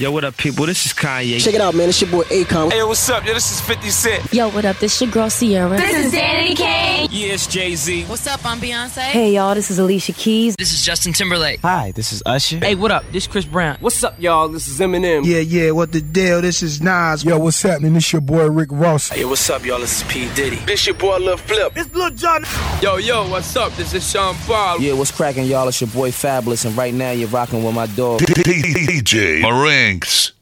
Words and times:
Yo, 0.00 0.10
what 0.10 0.24
up, 0.24 0.34
people? 0.38 0.64
This 0.64 0.86
is 0.86 0.94
Kanye. 0.94 1.38
Check 1.44 1.52
it 1.52 1.60
out, 1.60 1.74
man. 1.74 1.90
It's 1.90 2.00
your 2.00 2.10
boy 2.10 2.22
Akon. 2.22 2.72
Hey, 2.72 2.82
what's 2.82 3.06
up? 3.10 3.22
Yo, 3.26 3.34
this 3.34 3.52
is 3.52 3.60
50 3.60 3.90
Cent. 3.90 4.32
Yo, 4.32 4.48
what 4.48 4.64
up? 4.64 4.78
This 4.78 4.98
your 4.98 5.10
girl 5.10 5.28
Ciara. 5.28 5.76
This 5.76 6.06
is 6.06 6.14
Danity 6.14 6.56
Kane. 6.56 7.06
Yeah, 7.10 7.34
it's 7.34 7.46
Jay 7.46 7.74
Z. 7.74 8.04
What's 8.04 8.26
up? 8.26 8.42
I'm 8.46 8.58
Beyonce. 8.58 9.02
Hey, 9.02 9.34
y'all. 9.34 9.54
This 9.54 9.70
is 9.70 9.78
Alicia 9.78 10.14
Keys. 10.14 10.56
This 10.56 10.72
is 10.72 10.82
Justin 10.82 11.12
Timberlake. 11.12 11.60
Hi, 11.60 11.92
this 11.92 12.14
is 12.14 12.22
Usher. 12.24 12.60
Hey, 12.60 12.76
what 12.76 12.90
up? 12.90 13.04
This 13.12 13.26
Chris 13.26 13.44
Brown. 13.44 13.76
What's 13.80 14.02
up, 14.02 14.18
y'all? 14.18 14.48
This 14.48 14.68
is 14.68 14.80
Eminem. 14.80 15.26
Yeah, 15.26 15.40
yeah. 15.40 15.72
What 15.72 15.92
the 15.92 16.00
deal? 16.00 16.40
This 16.40 16.62
is 16.62 16.80
Nas. 16.80 17.22
Yo, 17.22 17.38
what's 17.38 17.60
happening? 17.60 17.92
This 17.92 18.10
your 18.10 18.22
boy 18.22 18.48
Rick 18.48 18.70
Ross. 18.72 19.10
Hey, 19.10 19.26
what's 19.26 19.50
up, 19.50 19.66
y'all? 19.66 19.80
This 19.80 20.00
is 20.00 20.10
P 20.10 20.32
Diddy. 20.34 20.56
This 20.64 20.86
your 20.86 20.94
boy 20.94 21.18
Lil 21.18 21.36
Flip. 21.36 21.74
This 21.74 21.92
Lil 21.92 22.08
Jon. 22.12 22.46
Yo, 22.80 22.96
yo, 22.96 23.28
what's 23.28 23.54
up? 23.54 23.70
This 23.74 23.92
is 23.92 24.10
Sean 24.10 24.34
Paul. 24.46 24.80
Yeah, 24.80 24.94
what's 24.94 25.10
cracking, 25.10 25.44
y'all? 25.44 25.68
It's 25.68 25.82
your 25.82 25.90
boy 25.90 26.10
Fabolous, 26.10 26.64
and 26.64 26.74
right 26.74 26.94
now 26.94 27.10
you're 27.10 27.28
rocking 27.28 27.62
with 27.62 27.74
my 27.74 27.84
dog 27.84 28.20
DJ 28.20 29.42
Marinks. 29.90 30.32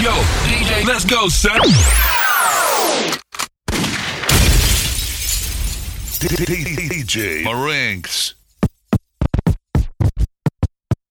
Yo, 0.00 0.12
DJ, 0.46 0.86
let's 0.86 1.04
go, 1.04 1.28
son. 1.28 1.60
DJ 6.20 7.42
Marinks. 7.42 8.34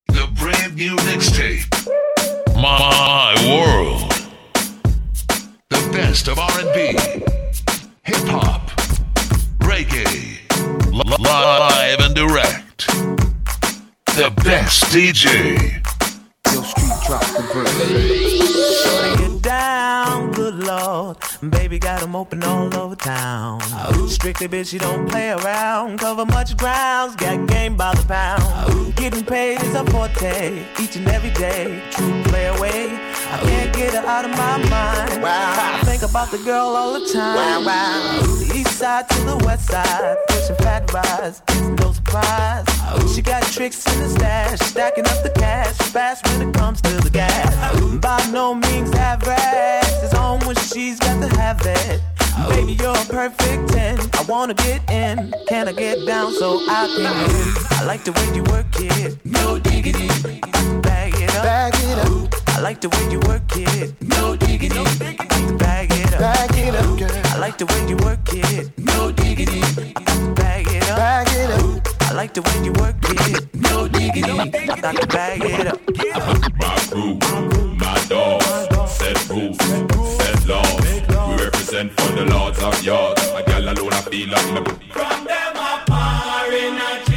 The 0.08 0.30
brand 0.40 0.76
new 0.76 0.96
mixtape. 0.96 1.68
My 2.56 3.36
World. 3.50 4.14
The 5.70 5.90
best 5.92 6.30
of 6.30 6.40
R&B, 6.40 6.98
hip 8.04 8.26
hop, 8.30 8.70
reggae, 9.60 10.40
live 10.94 12.00
and 12.00 12.16
direct. 12.16 12.88
The 14.16 14.32
best 14.46 14.86
DJ. 14.86 15.85
Yo, 16.56 16.62
street 16.62 16.94
drop 17.06 17.22
the 17.36 17.42
verse. 17.54 19.20
Get 19.20 19.42
down, 19.42 20.32
good 20.32 20.56
lord. 20.56 21.18
Baby 21.50 21.80
got 21.80 22.00
them 22.00 22.16
open 22.16 22.42
all 22.46 22.74
over 22.78 22.96
town. 22.96 23.60
Strictly 24.08 24.48
bitch, 24.48 24.72
you 24.72 24.80
don't 24.80 25.06
play 25.10 25.32
around. 25.32 26.00
Cover 26.00 26.26
much 26.26 26.56
grounds, 26.56 27.18
got 27.18 27.46
game 27.48 27.76
by 27.76 27.94
the 27.96 28.08
pound. 28.08 28.96
Getting 28.96 29.26
paid 29.26 29.62
is 29.64 29.76
a 29.76 29.84
forte, 29.88 30.64
each 30.80 30.96
and 30.96 31.10
every 31.10 31.32
day. 31.32 31.84
True 31.92 32.24
play 32.24 32.48
away. 32.48 33.15
I 33.32 33.40
can't 33.42 33.76
get 33.76 33.94
her 33.94 34.06
out 34.06 34.26
of 34.26 34.32
my 34.32 34.58
mind. 34.70 35.22
Wow. 35.22 35.80
I 35.82 35.84
think 35.86 36.04
about 36.04 36.32
the 36.32 36.38
girl 36.40 36.76
all 36.76 36.94
the 36.94 37.06
time. 37.12 37.36
Wow, 37.36 37.66
wow. 37.66 38.22
The 38.22 38.52
east 38.56 38.78
side 38.78 39.10
to 39.10 39.20
the 39.22 39.38
west 39.46 39.68
side, 39.70 40.18
pushing 40.28 40.56
fat 40.58 40.92
rides, 40.94 41.42
no 41.80 41.92
surprise. 41.92 42.66
She 43.14 43.22
got 43.22 43.44
tricks 43.44 43.86
in 43.94 44.02
the 44.02 44.10
stash, 44.10 44.60
stacking 44.60 45.06
up 45.06 45.24
the 45.24 45.32
cash, 45.32 45.76
fast 45.92 46.26
when 46.28 46.50
it 46.50 46.54
comes 46.54 46.82
to 46.82 46.98
the 46.98 47.10
gas. 47.10 47.54
By 48.00 48.26
no 48.32 48.54
means 48.54 48.94
average, 48.94 50.04
it's 50.04 50.14
on 50.14 50.40
when 50.46 50.56
she's 50.56 51.00
got 51.00 51.22
to 51.22 51.36
have 51.38 51.62
it. 51.66 52.02
Baby, 52.50 52.74
you're 52.74 52.92
a 52.92 53.06
perfect 53.06 53.70
10. 53.70 54.00
I 54.14 54.26
wanna 54.28 54.54
get 54.54 54.88
in. 54.92 55.34
Can 55.48 55.68
I 55.68 55.72
get 55.72 56.06
down 56.06 56.34
so 56.34 56.60
I 56.68 56.88
can? 56.96 57.80
I 57.80 57.86
like 57.86 58.04
the 58.04 58.12
way 58.12 58.36
you 58.36 58.44
work 58.44 58.68
it. 58.80 59.18
No 59.26 59.58
diggity. 59.58 60.10
Bag 60.82 61.14
it 61.16 61.36
up. 61.36 61.44
Bag 61.44 61.74
it 61.76 61.98
up. 62.00 62.45
I 62.56 62.62
like 62.62 62.80
the 62.80 62.88
way 62.88 63.12
you 63.12 63.20
work 63.28 63.44
it. 63.58 63.94
No 64.02 64.38
diggity. 64.38 64.82
Bag 65.58 65.92
it 65.92 66.14
up. 66.14 66.20
Bag 66.22 66.56
it 66.56 66.74
up, 66.74 66.98
girl. 66.98 67.12
I 67.12 67.38
like 67.38 67.58
the 67.58 67.66
way 67.66 67.86
you 67.90 67.98
work 67.98 68.20
it. 68.32 68.72
No 68.78 69.12
diggity. 69.12 69.60
Bag 70.36 70.66
it 70.70 70.90
up. 70.90 70.98
Bag 70.98 71.28
it 71.32 71.52
up. 71.52 72.10
I 72.10 72.14
like 72.14 72.34
the 72.34 72.42
way 72.42 72.64
you 72.64 72.72
work 72.80 72.96
it. 73.04 73.54
No 73.56 73.90
diggity. 73.90 74.40
I 74.70 74.80
got 74.80 74.96
to 74.96 75.08
bag 75.08 75.44
it 75.44 75.68
up. 75.68 75.82
My 76.62 76.78
crew, 76.90 77.20
my 77.76 78.06
dogs, 78.08 78.46
set 78.90 79.30
rules, 79.30 79.58
set 80.16 80.48
laws. 80.48 80.82
We 81.28 81.44
represent 81.44 81.92
for 82.00 82.14
the 82.14 82.26
lords 82.26 82.64
of 82.64 82.82
yards. 82.82 83.22
A 83.36 83.44
gal 83.44 83.64
alone 83.64 83.92
I 83.92 84.02
feel 84.02 84.30
like 84.30 84.48
the 84.56 84.62
From 84.92 85.26
them 85.26 85.56
a 85.58 85.84
power 85.86 86.52
in 86.54 86.78
a 86.78 87.15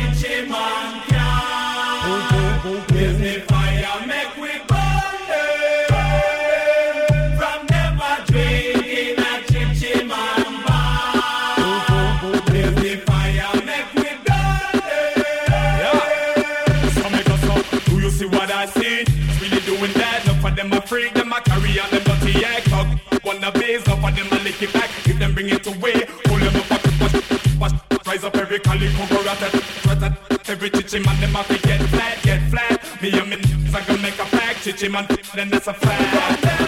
freak, 20.89 21.13
them 21.13 21.33
a 21.33 21.41
carry 21.43 21.79
on 21.79 21.91
them 21.91 22.03
dirty 22.03 22.45
egg 22.45 22.65
talk. 22.65 22.89
Wanna 23.25 23.53
base, 23.53 23.87
look 23.87 24.01
for 24.01 24.11
them 24.11 24.27
a 24.33 24.43
lick 24.43 24.63
it 24.63 24.73
back. 24.73 24.91
If 25.07 25.19
them 25.19 25.35
bring 25.35 25.51
it 25.51 25.67
away, 25.67 26.07
pull 26.25 26.39
them 26.39 26.57
up, 26.57 26.71
wash, 26.71 27.01
wash, 27.01 27.57
wash. 27.61 28.07
Rise 28.07 28.25
up 28.25 28.37
every 28.37 28.59
calico, 28.59 29.07
go 29.07 29.23
rat 29.23 29.41
rat 29.87 30.49
Every 30.49 30.71
chichi 30.71 30.99
man, 31.01 31.21
them 31.21 31.35
to 31.45 31.59
get 31.59 31.83
flat, 31.91 32.23
get 32.23 32.51
flat. 32.51 33.03
Me 33.03 33.11
and 33.11 33.29
me, 33.29 33.37
I 33.75 33.85
gonna 33.87 34.03
make 34.03 34.19
a 34.19 34.25
fact. 34.25 34.65
Chichi 34.65 34.89
man, 34.89 35.07
then 35.35 35.51
that's 35.51 35.67
a 35.67 35.75
fact. 35.75 36.68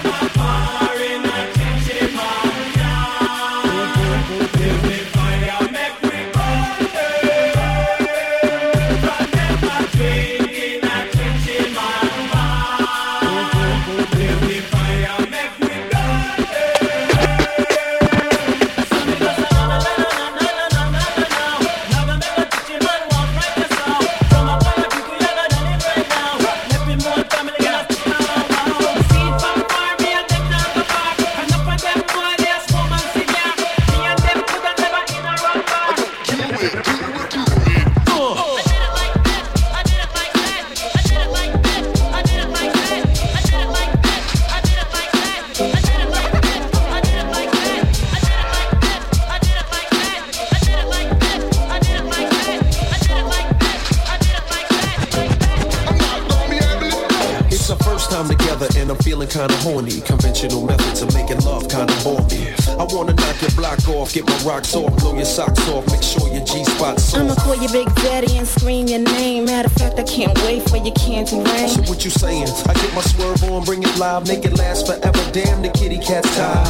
Kinda 59.31 59.57
horny. 59.59 60.01
Conventional 60.01 60.63
methods 60.67 61.03
of 61.03 61.15
making 61.15 61.41
love 61.45 61.69
kinda 61.69 61.95
bore 62.03 62.21
me. 62.27 62.53
I 62.79 62.85
wanna 62.91 63.15
knock 63.15 63.41
your 63.41 63.51
block 63.53 63.79
off, 63.89 64.13
get 64.13 64.27
my 64.27 64.37
rocks 64.39 64.75
off, 64.75 64.91
blow 64.99 65.15
your 65.15 65.25
socks 65.25 65.69
off, 65.69 65.87
make 65.87 66.03
sure 66.03 66.27
your 66.29 66.40
G-spot's 66.81 67.15
I'ma 67.15 67.35
call 67.35 67.57
you 67.57 67.69
Big 67.69 67.95
Daddy 67.97 68.39
and 68.39 68.47
scream 68.49 68.87
your 68.87 69.01
name. 69.01 69.45
Matter 69.45 69.67
of 69.67 69.73
fact, 69.75 69.99
I 69.99 70.03
can't 70.03 70.37
wait 70.43 70.69
for 70.69 70.77
your 70.77 70.95
candy 70.95 71.37
rain. 71.37 71.69
So 71.69 71.83
what 71.83 72.05
you 72.05 72.11
saying? 72.11 72.49
I 72.67 72.73
get 72.75 72.95
my 72.95 73.03
swerve 73.03 73.43
on, 73.45 73.65
bring 73.65 73.83
it 73.83 73.99
live, 73.99 74.27
make 74.27 74.45
it 74.45 74.57
last 74.57 74.87
forever. 74.87 75.31
Damn, 75.33 75.63
the 75.63 75.69
kitty 75.71 75.99
cat's 75.99 76.35
tired. 76.37 76.67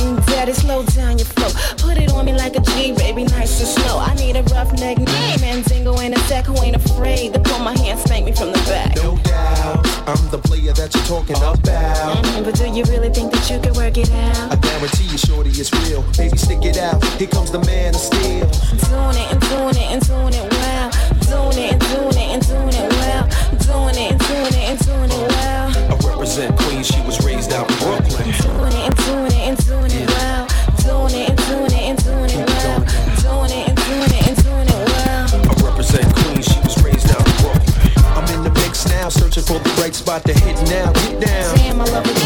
Mm, 0.00 0.26
daddy, 0.26 0.52
slow 0.52 0.82
down 0.84 1.18
your 1.18 1.26
flow. 1.26 1.50
Put 1.78 1.98
it 1.98 2.12
on 2.12 2.24
me 2.24 2.32
like 2.32 2.56
a 2.56 2.60
G, 2.60 2.92
baby, 2.92 3.24
nice 3.24 3.60
and 3.60 3.68
slow. 3.68 3.98
I 3.98 4.14
need 4.14 4.36
a 4.36 4.42
rough 4.54 4.72
neck 4.80 4.98
name 4.98 5.44
and 5.44 5.64
Dingo 5.64 5.98
ain't 6.00 6.16
a 6.16 6.20
sack 6.20 6.46
who 6.46 6.60
ain't 6.62 6.76
afraid 6.76 7.34
to 7.34 7.40
pull 7.40 7.60
my 7.60 7.76
hand, 7.78 8.00
spank 8.00 8.26
me 8.26 8.32
from 8.32 8.52
the 8.52 8.58
back. 8.66 8.96
No 8.96 9.16
doubt, 9.18 9.86
I'm 10.08 10.30
the 10.30 10.38
player 10.38 10.72
that 10.72 10.92
you're 10.94 11.04
talking 11.04 11.36
about. 11.36 11.62
Mm, 11.62 12.44
but 12.44 12.54
do 12.56 12.66
you 12.68 12.82
really 12.84 13.10
think 13.10 13.32
that 13.32 13.48
you 13.48 13.60
can 13.60 13.74
work 13.74 13.96
it 13.96 14.10
out? 14.10 14.52
I 14.52 14.56
guarantee 14.56 15.04
you, 15.04 15.18
shorty, 15.18 15.50
it's 15.50 15.72
real. 15.86 16.02
Baby, 16.16 16.36
stick 16.38 16.64
it 16.64 16.76
out. 16.76 17.04
Here 17.18 17.28
comes 17.28 17.50
the 17.50 17.60
man 17.60 17.94
of 17.94 18.00
steel. 18.00 18.46
Doing 18.90 19.16
it 19.30 19.43
doing 19.48 19.76
it 19.76 19.88
and 19.92 20.02
doing 20.06 20.34
it 20.34 20.48
well. 20.52 20.90
Doing 21.28 21.58
it 21.58 21.72
and 21.72 21.82
doing 21.92 22.16
it 22.16 22.28
and 22.34 22.42
doing 22.46 22.74
it 22.74 22.90
well. 23.00 23.24
Doing 23.64 23.96
it 23.96 24.12
and 24.12 24.20
doing 24.20 24.54
it 24.54 24.66
and 24.70 24.78
doing 24.86 25.10
it 25.10 25.24
well. 25.32 25.66
I 25.90 25.94
represent 26.08 26.56
Queens, 26.58 26.86
she 26.86 27.00
was 27.02 27.24
raised 27.24 27.52
out 27.52 27.70
in 27.70 27.76
Brooklyn. 27.78 28.24
Doing 28.30 28.72
it 28.72 28.86
and 28.88 28.96
doing 28.96 29.32
it 29.32 29.44
and 29.48 29.58
doing 29.66 29.92
it 29.92 30.08
well. 30.08 30.46
Doing 30.84 31.14
it 31.14 31.30
and 31.30 31.38
doing 31.48 31.72
it 31.72 31.84
and 31.90 31.98
doing 32.04 32.30
it 32.30 32.46
well. 32.48 32.80
Doing 33.24 33.52
it 33.52 33.68
and 33.68 33.78
doing 33.88 34.12
it 34.12 34.24
and 34.28 34.36
doing 34.44 34.68
it 34.68 34.82
well. 34.92 35.24
I 35.34 35.54
represent 35.64 36.06
Queens, 36.16 36.46
she 36.46 36.60
was 36.60 36.76
raised 36.82 37.10
out 37.10 37.24
in 37.26 37.36
Brooklyn. 37.42 37.92
I'm 38.16 38.26
in 38.34 38.44
the 38.44 38.52
mix 38.60 38.86
now, 38.88 39.08
searching 39.08 39.44
for 39.44 39.58
the 39.58 39.70
right 39.80 39.94
spot 39.94 40.24
to 40.24 40.34
hit 40.34 40.56
now. 40.68 40.92
Get 40.92 41.20
down. 41.20 41.56
Damn, 41.56 41.80
I 41.80 41.84
love 41.84 42.06
it. 42.06 42.23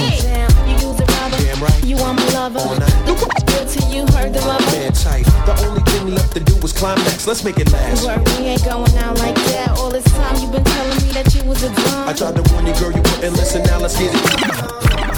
You 1.88 1.96
are 1.96 2.12
my 2.12 2.22
lover. 2.34 2.58
All 2.58 2.78
night. 2.78 3.06
Good 3.46 3.66
till 3.66 3.88
you 3.90 4.02
heard 4.12 4.34
the 4.34 4.40
rubber. 4.40 4.62
Man 4.76 4.92
tight. 4.92 5.24
The 5.24 5.56
only 5.66 5.80
thing 5.84 6.14
left 6.14 6.34
to 6.34 6.40
do 6.40 6.54
was 6.60 6.70
climax. 6.74 7.26
Let's 7.26 7.42
make 7.44 7.56
it 7.56 7.72
last. 7.72 8.04
Word, 8.04 8.28
we 8.28 8.44
ain't 8.44 8.62
going 8.62 8.94
out 8.98 9.16
like 9.16 9.34
that. 9.36 9.70
All 9.70 9.88
this 9.88 10.04
time 10.04 10.36
you've 10.36 10.52
been 10.52 10.64
telling 10.64 11.02
me 11.06 11.12
that 11.12 11.34
you 11.34 11.42
was 11.48 11.62
a 11.62 11.68
a 11.68 12.04
I 12.06 12.12
tried 12.12 12.36
to 12.36 12.52
warn 12.52 12.66
you, 12.66 12.74
girl, 12.74 12.92
you 12.92 13.02
And 13.24 13.34
listen 13.34 13.62
now, 13.62 13.78
let's 13.80 13.98
get 13.98 14.10
it. 14.12 15.17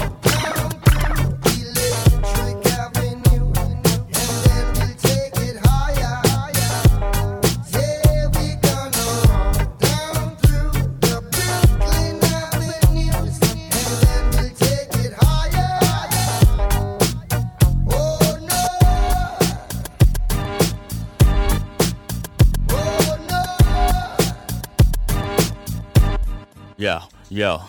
Yo. 27.31 27.63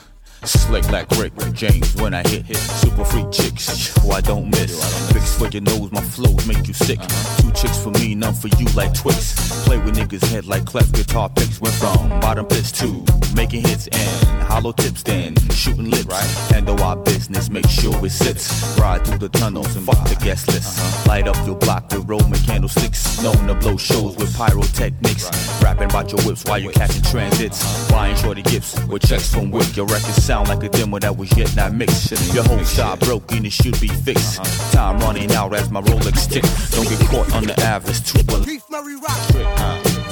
Slick 0.43 0.89
like 0.89 1.09
Rick 1.11 1.33
James 1.53 1.95
when 1.95 2.13
I 2.13 2.27
hit. 2.27 2.55
Super 2.55 3.05
freak 3.05 3.31
chicks, 3.31 3.95
who 3.97 4.11
I 4.11 4.21
don't 4.21 4.49
miss. 4.49 5.11
Fix 5.11 5.37
for 5.37 5.47
your 5.47 5.61
nose, 5.61 5.91
my 5.91 6.01
flows 6.01 6.47
make 6.47 6.67
you 6.67 6.73
sick. 6.73 6.99
Two 7.37 7.51
chicks 7.51 7.77
for 7.77 7.91
me, 7.91 8.15
none 8.15 8.33
for 8.33 8.47
you 8.47 8.65
like 8.75 8.93
Twix. 8.93 9.63
Play 9.65 9.77
with 9.77 9.95
niggas' 9.95 10.27
head 10.31 10.47
like 10.47 10.65
cleft 10.65 10.93
guitar 10.93 11.29
picks. 11.29 11.61
Went 11.61 11.75
from 11.75 12.09
bottom 12.21 12.45
pits 12.45 12.71
to 12.73 13.05
making 13.35 13.61
hits 13.61 13.87
and 13.87 14.43
hollow 14.43 14.71
tips, 14.71 15.03
then 15.03 15.35
shooting 15.51 15.89
lips. 15.89 16.49
Handle 16.49 16.81
our 16.83 16.95
business, 16.95 17.49
make 17.49 17.67
sure 17.67 17.93
it 18.03 18.11
sits. 18.11 18.77
Ride 18.79 19.05
through 19.05 19.19
the 19.19 19.29
tunnels 19.29 19.75
and 19.75 19.85
fuck 19.85 20.07
the 20.09 20.15
guest 20.15 20.47
list. 20.47 21.07
Light 21.07 21.27
up 21.27 21.37
your 21.45 21.55
block 21.55 21.91
with 21.91 22.07
Roman 22.07 22.39
candlesticks. 22.39 23.21
Known 23.21 23.47
to 23.47 23.55
blow 23.55 23.77
shows 23.77 24.17
with 24.17 24.35
pyrotechnics. 24.35 25.29
Rapping 25.61 25.89
about 25.89 26.11
your 26.11 26.21
whips 26.21 26.43
while 26.45 26.59
you 26.59 26.71
catching 26.71 27.03
transits. 27.03 27.91
Buying 27.91 28.15
shorty 28.15 28.41
gifts 28.41 28.83
with 28.85 29.07
checks 29.07 29.31
from 29.33 29.51
Wick. 29.51 29.75
Your 29.75 29.85
records 29.85 30.23
sound 30.31 30.47
like 30.47 30.63
a 30.63 30.69
demo 30.69 30.97
that 30.97 31.17
was 31.17 31.29
yet 31.37 31.53
not 31.57 31.73
mixed. 31.73 32.33
Your 32.33 32.45
whole 32.45 32.63
style 32.63 32.95
broken, 32.95 33.45
it 33.45 33.51
should 33.51 33.77
be 33.81 33.89
fixed. 33.89 34.41
Time 34.71 34.97
running 34.99 35.29
out 35.33 35.53
as 35.53 35.69
my 35.69 35.81
Rolex 35.81 36.31
tick. 36.31 36.45
Don't 36.71 36.87
get 36.87 37.05
caught 37.09 37.33
on 37.33 37.43
the 37.43 37.59
average. 37.59 38.01
Too 38.09 38.21
well. 38.29 38.45
Beef 38.45 38.63
Murray 38.69 38.95
Rock. 38.95 39.19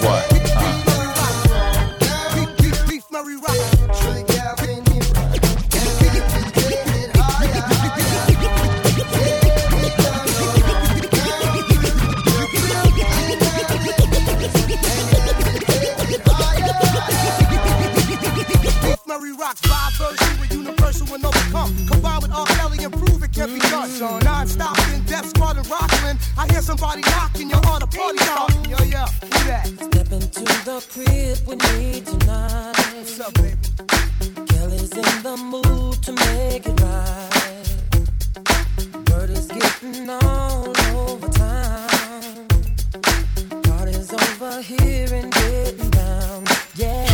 What? 0.03 0.38
Non-stop 23.99 24.77
in 24.93 25.03
Death 25.03 25.27
Squad 25.27 25.57
and. 25.57 26.17
I 26.37 26.47
hear 26.49 26.61
somebody 26.61 27.01
knocking, 27.01 27.49
you're 27.49 27.67
on 27.67 27.83
a 27.83 27.87
party. 27.87 28.17
Yo, 28.69 28.77
yo, 28.85 29.03
who 29.05 29.29
that? 29.43 29.67
Step 29.67 30.11
into 30.13 30.43
the 30.63 30.79
crib 30.89 31.37
with 31.45 31.61
me 31.73 31.99
tonight. 31.99 32.77
What's 32.95 33.19
up, 33.19 33.33
baby? 33.33 33.57
Kelly's 34.47 34.93
in 34.93 35.23
the 35.23 35.35
mood 35.35 36.01
to 36.03 36.13
make 36.13 36.65
it 36.65 36.79
right. 36.79 37.69
Word 39.11 39.31
is 39.31 39.47
getting 39.47 40.09
all 40.09 40.69
over 40.95 41.27
town. 41.27 42.47
Party's 43.63 44.13
over 44.13 44.61
here 44.61 45.13
and 45.13 45.33
getting 45.33 45.89
down. 45.89 46.45
Yeah. 46.75 47.08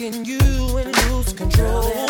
In 0.00 0.24
you 0.24 0.38
and 0.78 1.10
lose 1.10 1.34
control. 1.34 2.09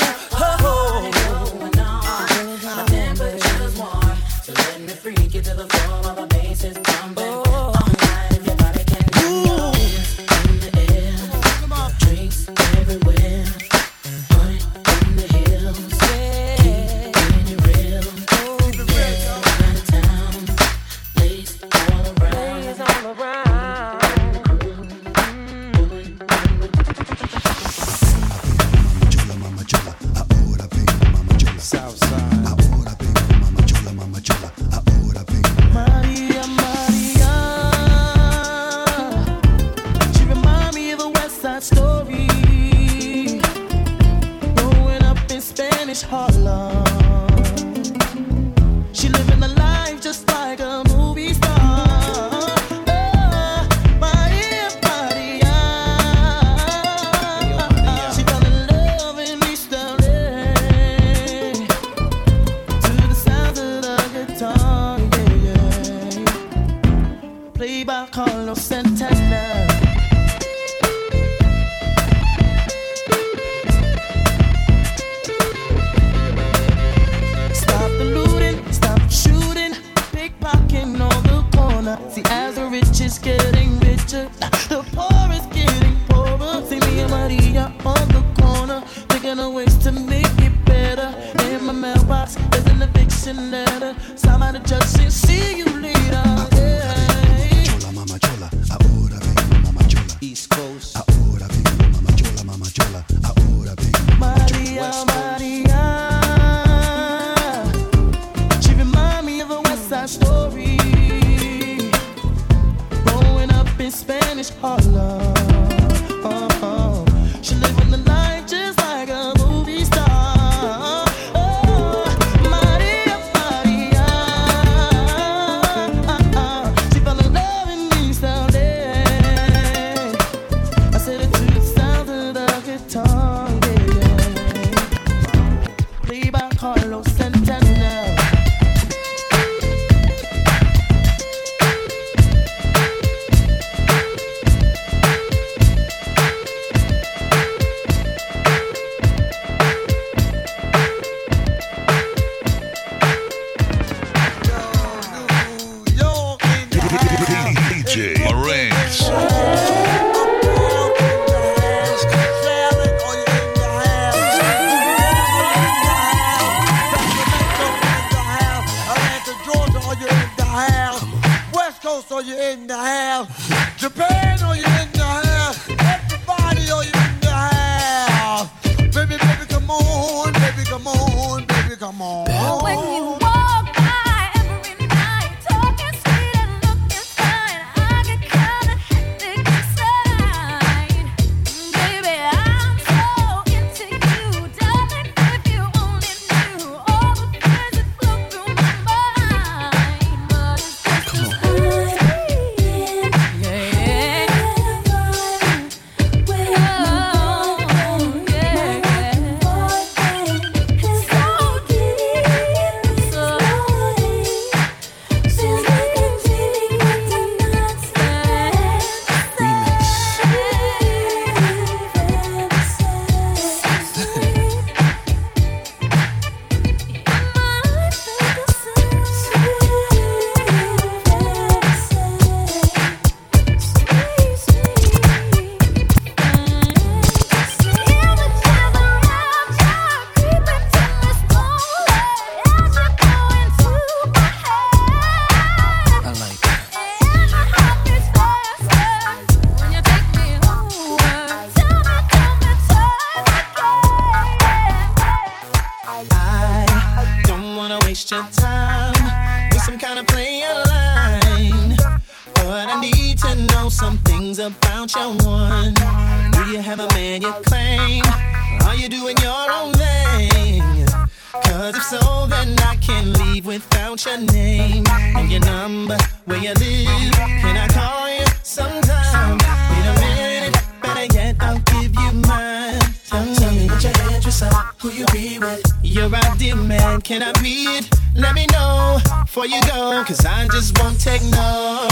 want 274.07 274.29
your 274.29 274.35
name 274.35 274.85
and 274.89 275.31
your 275.31 275.41
number, 275.41 275.97
where 276.25 276.39
you 276.39 276.53
live. 276.55 277.15
Can 277.15 277.57
I 277.57 277.69
call 277.69 278.09
you 278.09 278.25
sometime? 278.43 279.39
Wait 279.71 279.87
a 279.87 279.95
minute, 280.01 280.57
better 280.83 281.15
yet, 281.15 281.37
I'll 281.41 281.59
give 281.59 281.95
you 281.95 282.13
mine. 282.27 282.79
Tell, 283.09 283.53
me 283.53 283.67
what 283.69 283.83
your 283.83 283.93
address 283.93 284.43
are, 284.43 284.73
who 284.79 284.91
you 284.91 285.05
be 285.13 285.39
with. 285.39 285.63
You're 285.83 286.15
out 286.15 286.39
demand, 286.39 287.05
can 287.05 287.23
I 287.23 287.33
be 287.43 287.65
it? 287.79 287.89
Let 288.15 288.35
me 288.35 288.47
know 288.53 288.99
before 289.23 289.47
you 289.47 289.61
go, 289.63 290.03
cause 290.07 290.25
I 290.25 290.47
just 290.49 290.79
won't 290.79 291.01
take 291.01 291.23
no. 291.23 291.87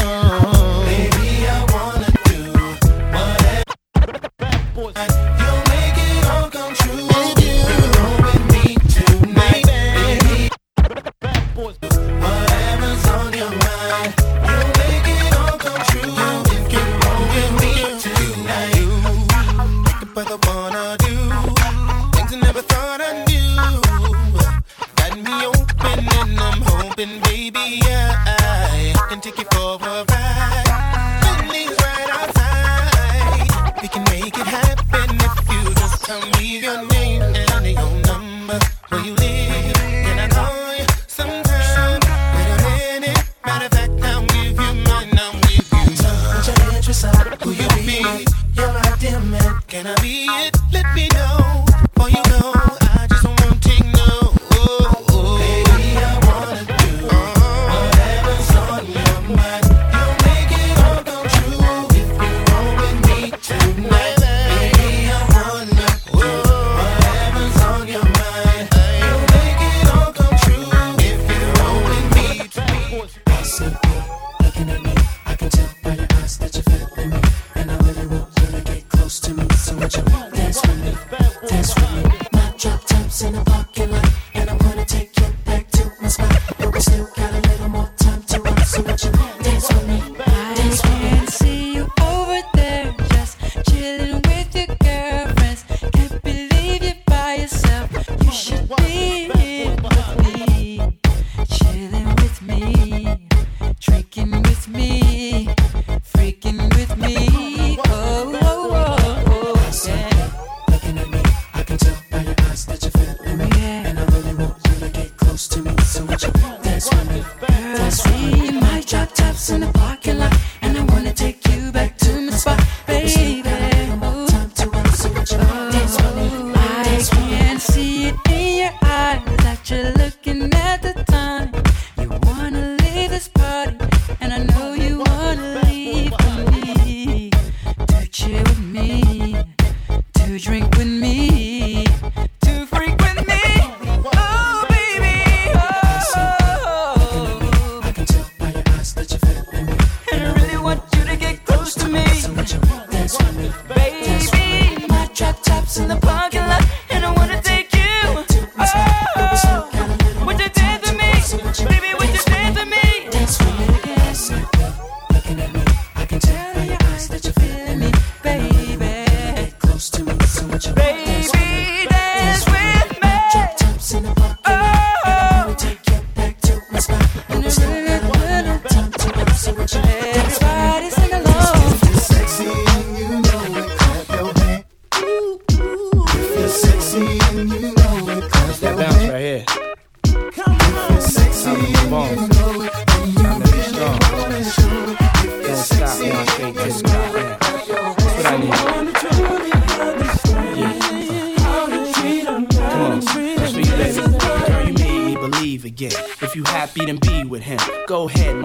Baby, 0.86 1.46
I 1.48 1.66
wanna 1.72 2.06
do 2.24 2.42
whatever. 4.82 5.27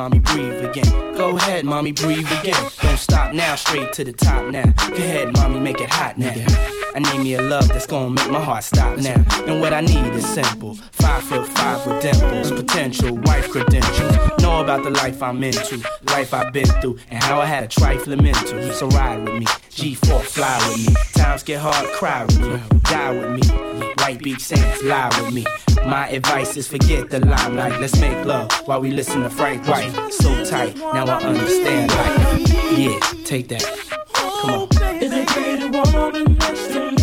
mommy, 0.04 0.20
breathe 0.20 0.66
again. 0.66 1.16
Go 1.16 1.38
ahead, 1.38 1.64
mommy, 1.64 1.94
breathe 1.94 2.30
again. 2.40 2.62
Don't 2.82 2.98
stop 2.98 3.34
now, 3.34 3.56
straight 3.56 3.94
to 3.94 4.04
the 4.04 4.12
top 4.12 4.52
now. 4.52 4.66
Go 4.90 4.96
ahead, 4.96 5.32
mommy, 5.32 5.62
make 5.62 5.80
it 5.80 5.90
hot 5.90 6.18
now. 6.18 6.83
I 6.96 7.00
need 7.00 7.24
me 7.24 7.34
a 7.34 7.42
love 7.42 7.68
that's 7.70 7.88
gonna 7.88 8.12
make 8.12 8.30
my 8.30 8.40
heart 8.40 8.64
stop 8.64 8.98
now. 9.00 9.24
And 9.48 9.60
what 9.62 9.74
I 9.74 9.82
need 9.82 10.14
is 10.14 10.28
simple. 10.28 10.76
Five 10.92 11.24
foot 11.24 11.48
five 11.48 11.86
with 11.88 12.02
dimples, 12.02 12.52
potential 12.52 13.16
wife 13.24 13.50
credentials. 13.50 14.16
Know 14.42 14.62
about 14.62 14.84
the 14.84 14.92
life 14.92 15.24
I'm 15.24 15.44
into, 15.44 15.84
life 16.04 16.34
I've 16.34 16.54
been 16.54 16.68
through, 16.82 17.00
and 17.10 17.24
how 17.24 17.42
I 17.42 17.46
had 17.46 17.64
a 17.64 17.68
trifling 17.68 18.22
mental. 18.22 18.72
So 18.74 18.88
ride 18.90 19.24
with 19.24 19.40
me, 19.40 19.46
G4 19.72 20.22
fly 20.22 20.58
with 20.70 20.88
me. 20.88 20.94
Times 21.16 21.42
get 21.42 21.60
hard, 21.62 21.88
cry 21.94 22.26
with 22.26 22.40
me, 22.40 22.80
die 22.84 23.12
with 23.12 23.42
me. 23.42 23.88
White 23.98 24.20
beach 24.20 24.42
sands, 24.42 24.84
lie 24.84 25.10
with 25.20 25.34
me. 25.34 25.46
My 25.86 26.08
advice 26.10 26.56
is 26.58 26.68
forget 26.68 27.10
the 27.10 27.20
limelight. 27.20 27.80
Let's 27.82 28.00
make 28.00 28.24
love 28.26 28.52
while 28.66 28.82
we 28.82 28.92
listen 28.92 29.24
to 29.24 29.30
Frank 29.30 29.68
White. 29.68 29.92
So 30.14 30.46
tight, 30.46 30.78
now 30.78 31.06
I 31.06 31.24
understand 31.24 31.92
life. 31.92 32.78
Yeah, 32.78 33.00
take 33.26 33.48
that. 33.50 33.64
Come 34.14 34.50
on 34.52 34.73
create 35.34 35.64
a 35.64 35.68
woman 35.68 36.38
next 36.38 36.68
to 36.68 36.92
me. 36.92 37.03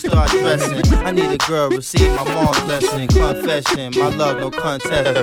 start 0.00 0.30
dressing. 0.30 0.82
I 1.04 1.12
need 1.12 1.30
a 1.30 1.38
girl, 1.38 1.70
receive 1.70 2.10
my 2.14 2.24
mom's 2.24 2.60
blessing. 2.60 3.08
Confession, 3.08 3.92
my 3.96 4.08
love, 4.16 4.38
no 4.38 4.50
contest. 4.50 5.16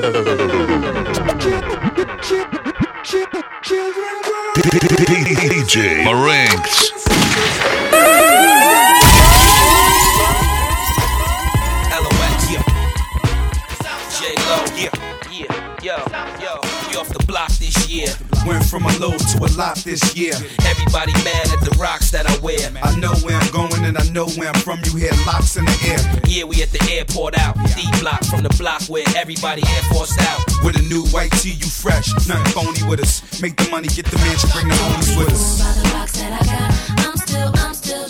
DJ 5.47 6.03
Marinx. 6.03 7.66
Went 18.47 18.63
from 18.63 18.85
a 18.85 18.97
low 18.97 19.11
to 19.11 19.37
a 19.43 19.51
lot 19.59 19.75
this 19.83 20.15
year. 20.15 20.31
Everybody 20.63 21.11
mad 21.27 21.51
at 21.51 21.59
the 21.59 21.75
rocks 21.77 22.11
that 22.11 22.25
I 22.25 22.37
wear. 22.39 22.71
I 22.81 22.97
know 22.97 23.11
where 23.19 23.35
I'm 23.35 23.51
going 23.51 23.83
and 23.83 23.97
I 23.97 24.07
know 24.15 24.25
where 24.39 24.47
I'm 24.47 24.61
from. 24.61 24.79
You 24.85 24.95
hear 24.95 25.11
locks 25.27 25.57
in 25.57 25.65
the 25.65 25.77
air. 25.83 25.99
Yeah, 26.27 26.45
we 26.45 26.63
at 26.63 26.71
the 26.71 26.79
airport 26.89 27.37
out. 27.37 27.57
D 27.75 27.83
block 27.99 28.23
from 28.23 28.43
the 28.43 28.55
block 28.57 28.83
where 28.83 29.03
everybody 29.17 29.63
Air 29.67 29.83
Force 29.91 30.17
out. 30.19 30.39
With 30.63 30.79
a 30.79 30.83
new 30.87 31.03
white 31.07 31.31
tee, 31.43 31.59
you 31.59 31.67
fresh. 31.67 32.07
Nothing 32.25 32.53
phony 32.55 32.83
with 32.87 33.01
us. 33.01 33.19
Make 33.41 33.57
the 33.57 33.69
money, 33.69 33.89
get 33.89 34.05
the 34.05 34.17
mansion, 34.23 34.49
bring 34.53 34.69
the 34.69 34.75
homies 34.75 35.17
with 35.17 35.27
us. 35.27 35.59
I'm 37.03 37.17
still, 37.17 37.51
I'm 37.53 37.73
still 37.73 38.07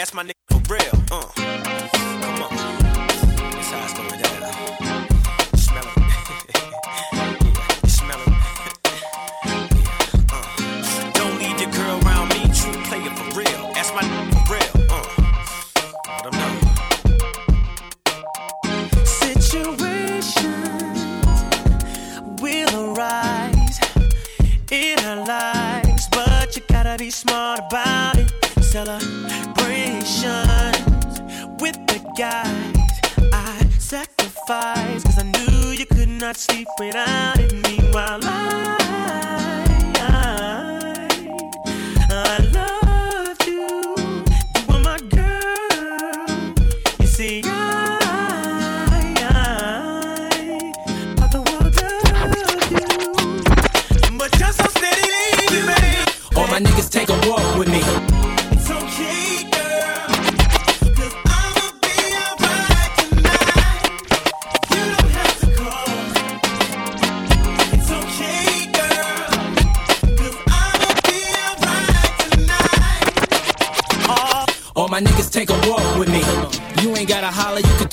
Ask 0.00 0.14
my 0.14 0.22
nigga 0.22 0.32
for 0.48 0.72
real. 0.72 1.04
Uh. 1.12 1.69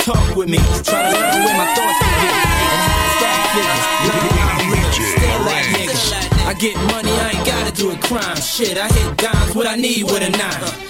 Talk 0.08 0.38
with 0.38 0.48
me. 0.48 0.58
Try 0.88 1.04
to 1.04 1.20
learn 1.20 1.43
where 1.43 1.58
my 1.58 1.67
thoughts 1.76 2.00
begin 2.00 2.32
and 2.32 2.80
how 2.88 3.04
I 3.04 3.12
stack 3.20 3.39
figures. 3.52 3.84
Still. 5.17 5.38
I 6.48 6.54
get 6.54 6.78
money, 6.93 7.12
I 7.12 7.32
ain't 7.36 7.46
gotta 7.46 7.74
do 7.76 7.91
a 7.91 7.98
crime. 7.98 8.38
Shit, 8.38 8.78
I 8.78 8.88
hit 8.88 9.17
dimes, 9.17 9.54
what 9.54 9.67
I 9.67 9.76
need 9.76 10.04
with 10.04 10.24
a 10.24 10.30
nine. 10.30 10.87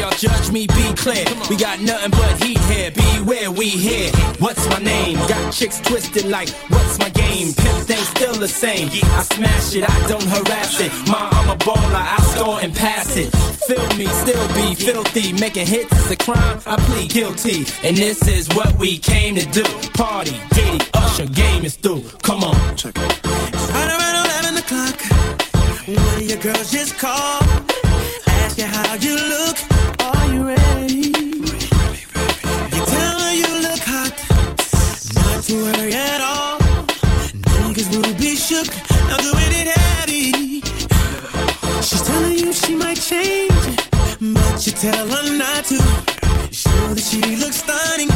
Before 0.00 0.12
y'all 0.12 0.18
judge 0.18 0.50
me, 0.50 0.66
be 0.66 0.94
clear. 0.94 1.24
We 1.50 1.56
got 1.56 1.80
nothing 1.80 2.10
but 2.12 2.42
heat 2.42 2.58
here. 2.72 2.90
Beware, 2.90 3.50
we 3.50 3.68
here. 3.68 4.10
What's 4.38 4.66
my 4.68 4.78
name? 4.78 5.16
Got 5.28 5.52
chicks 5.52 5.78
twisted 5.80 6.24
like, 6.24 6.48
what's 6.70 6.98
my 6.98 7.10
game? 7.10 7.52
Pimp 7.52 7.86
thing 7.86 8.02
still 8.16 8.34
the 8.34 8.48
same. 8.48 8.88
I 8.88 9.22
smash 9.22 9.74
it, 9.74 9.84
I 9.88 10.08
don't 10.08 10.22
harass 10.22 10.80
it. 10.80 10.90
Ma, 11.06 11.28
I'm 11.32 11.50
a 11.50 11.56
baller, 11.56 11.94
I 11.94 12.16
score 12.34 12.60
and 12.62 12.74
pass 12.74 13.14
it. 13.16 13.30
Feel 13.66 13.86
me, 13.98 14.06
still 14.06 14.48
be 14.54 14.74
filthy. 14.74 15.34
Making 15.34 15.66
hits 15.66 15.92
is 15.92 16.10
a 16.10 16.16
crime, 16.16 16.60
I 16.66 16.76
plead 16.76 17.10
guilty. 17.10 17.66
And 17.86 17.96
this 17.96 18.26
is 18.26 18.48
what 18.56 18.78
we 18.78 18.96
came 18.96 19.34
to 19.34 19.44
do. 19.46 19.64
Party, 19.92 20.40
Diddy, 20.54 20.82
Usher, 20.94 21.26
game 21.26 21.66
is 21.66 21.76
through. 21.76 22.04
Come 22.22 22.42
on. 22.42 22.76
Check 22.76 22.96
it. 22.96 23.24
Right 23.24 23.90
around 23.90 24.26
11 24.44 24.56
o'clock, 24.56 24.98
one 25.86 26.16
of 26.16 26.22
your 26.22 26.38
girls 26.38 26.72
just 26.72 26.98
called. 26.98 27.69
You 28.60 28.66
how 28.66 28.94
you 28.96 29.16
look. 29.16 29.56
Are 30.00 30.34
you 30.34 30.46
ready? 30.46 31.08
You 32.74 32.82
tell 32.94 33.18
her 33.24 33.32
you 33.32 33.50
look 33.66 33.80
hot. 33.80 34.12
Not 35.14 35.44
to 35.44 35.54
worry 35.64 35.94
at 35.94 36.20
all. 36.20 36.58
Niggas 37.64 37.88
will 37.90 38.14
be 38.18 38.36
shook. 38.36 38.68
Now 39.08 39.16
do 39.16 39.32
it 39.34 39.68
heavy. 39.78 40.60
She's 41.80 42.02
telling 42.02 42.38
you 42.38 42.52
she 42.52 42.74
might 42.74 43.00
change. 43.00 43.64
But 44.20 44.66
you 44.66 44.72
tell 44.72 45.08
her 45.08 45.38
not 45.38 45.64
to. 45.70 45.78
Show 46.52 46.92
that 46.92 47.02
she 47.02 47.36
looks 47.36 47.60
stunning. 47.64 48.10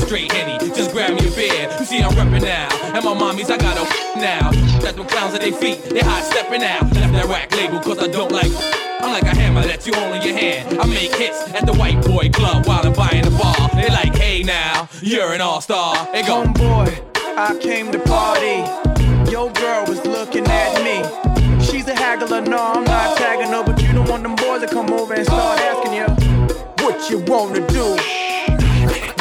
Straight 0.00 0.32
henny, 0.32 0.58
just 0.74 0.92
grab 0.92 1.12
me 1.12 1.28
a 1.28 1.30
beer. 1.32 1.68
You 1.78 1.84
see 1.84 2.02
I'm 2.02 2.12
reppin' 2.12 2.42
now, 2.42 2.68
and 2.94 3.04
my 3.04 3.14
mommies 3.14 3.50
I 3.50 3.56
got 3.56 3.76
a 3.76 3.84
now. 4.18 4.50
Got 4.80 4.96
them 4.96 5.06
clowns 5.06 5.34
at 5.34 5.40
their 5.42 5.52
feet, 5.52 5.82
they 5.84 6.00
hot 6.00 6.22
stepping 6.24 6.62
out. 6.62 6.82
Left 6.94 7.12
that 7.12 7.26
rack 7.26 7.54
label 7.54 7.80
cause 7.80 7.98
I 7.98 8.08
don't 8.08 8.32
like. 8.32 8.50
I'm 9.00 9.12
like 9.12 9.22
a 9.22 9.34
hammer 9.34 9.62
that 9.62 9.86
you 9.86 9.94
hold 9.94 10.14
in 10.16 10.22
your 10.22 10.36
hand. 10.36 10.78
I 10.78 10.84
make 10.86 11.14
hits 11.14 11.40
at 11.54 11.64
the 11.64 11.72
white 11.72 12.02
boy 12.04 12.28
club 12.30 12.66
while 12.66 12.86
I'm 12.86 12.92
buying 12.92 13.24
the 13.24 13.30
bar. 13.30 13.70
They 13.74 13.88
like, 13.88 14.14
hey 14.14 14.42
now, 14.42 14.88
you're 15.00 15.32
an 15.32 15.40
all 15.40 15.62
star. 15.62 16.06
They 16.12 16.22
go, 16.22 16.44
Homeboy, 16.44 17.16
I 17.36 17.56
came 17.58 17.90
to 17.92 17.98
party. 18.00 18.60
Your 19.30 19.50
girl 19.52 19.86
was 19.86 20.04
looking 20.04 20.46
at 20.46 20.82
me. 20.84 21.00
She's 21.64 21.86
a 21.88 21.94
haggler, 21.94 22.42
no, 22.42 22.58
I'm 22.58 22.84
not 22.84 23.16
tagging 23.16 23.48
her, 23.48 23.62
but 23.64 23.80
you 23.80 23.92
don't 23.92 24.08
want 24.08 24.22
them 24.22 24.34
boys 24.36 24.60
to 24.62 24.68
come 24.68 24.90
over 24.92 25.14
and 25.14 25.24
start 25.24 25.60
asking 25.60 25.94
you 25.94 26.04
what 26.84 27.08
you 27.10 27.18
wanna 27.20 27.66
do, 27.68 27.96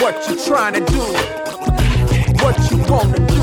what 0.01 0.29
you 0.29 0.35
trying 0.45 0.73
to 0.73 0.79
do, 0.79 1.01
what 2.43 2.57
you 2.71 2.77
wanna 2.91 3.19
do, 3.27 3.41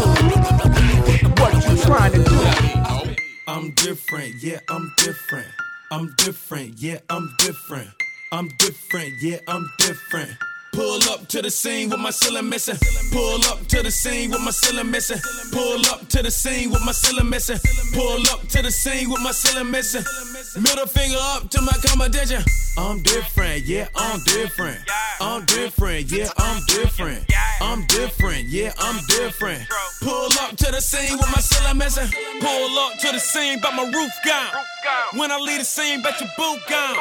what 1.41 1.55
you 1.69 1.77
trying 1.83 2.13
to 2.13 2.23
do. 2.25 3.15
I'm 3.47 3.71
different, 3.73 4.35
yeah, 4.43 4.61
I'm 4.69 4.93
different. 4.97 5.47
I'm 5.91 6.15
different, 6.17 6.79
yeah, 6.79 6.99
I'm 7.11 7.35
different. 7.39 7.91
I'm 8.33 8.49
different, 8.59 9.13
yeah, 9.23 9.39
I'm 9.47 9.71
different. 9.79 10.31
Pull 10.73 11.03
up 11.11 11.27
to 11.29 11.41
the 11.41 11.51
scene 11.51 11.89
with 11.89 12.01
my 12.01 12.11
ceiling 12.11 12.49
missing. 12.49 12.77
Pull 13.13 13.45
up 13.47 13.67
to 13.69 13.83
the 13.83 13.91
scene 13.91 14.31
with 14.31 14.41
my 14.43 14.51
ceiling 14.51 14.91
missing. 14.91 15.19
Pull 15.53 15.81
up 15.87 16.07
to 16.09 16.23
the 16.23 16.31
scene 16.31 16.71
with 16.71 16.85
my 16.85 16.93
ceiling 16.93 17.31
missing. 17.31 17.59
Pull 17.95 18.21
up 18.31 18.47
to 18.49 18.61
the 18.61 18.71
scene 18.71 19.09
with 19.09 19.23
my 19.23 19.33
ceiling 19.33 19.71
missing. 19.71 20.05
Middle 20.57 20.87
finger 20.87 21.19
up 21.21 21.51
to 21.51 21.61
my 21.61 21.73
competition. 21.85 22.43
I'm 22.79 23.03
different, 23.03 23.65
yeah, 23.65 23.89
I'm 23.95 24.21
different. 24.25 24.79
I'm 25.21 25.45
different, 25.45 26.11
yeah, 26.11 26.29
I'm 26.39 26.63
different. 26.67 27.25
I'm 27.61 27.87
different, 27.87 28.49
yeah, 28.49 28.73
I'm 28.79 29.05
different. 29.07 29.69
Pull 30.01 30.29
up 30.41 30.57
to 30.57 30.73
the 30.73 30.81
scene 30.81 31.17
with 31.19 31.29
my 31.29 31.41
ceiling 31.41 31.79
missing. 31.79 32.09
Pull 32.41 32.79
up 32.79 32.99
to 33.01 33.13
the 33.13 33.19
scene, 33.19 33.59
but 33.61 33.75
my 33.75 33.85
roof 33.85 34.13
gone. 34.25 34.65
When 35.15 35.31
I 35.31 35.39
leave 35.39 35.59
the 35.59 35.65
scene, 35.65 36.01
bet 36.03 36.21
your 36.21 36.31
boot 36.37 36.61
gone. 36.69 36.97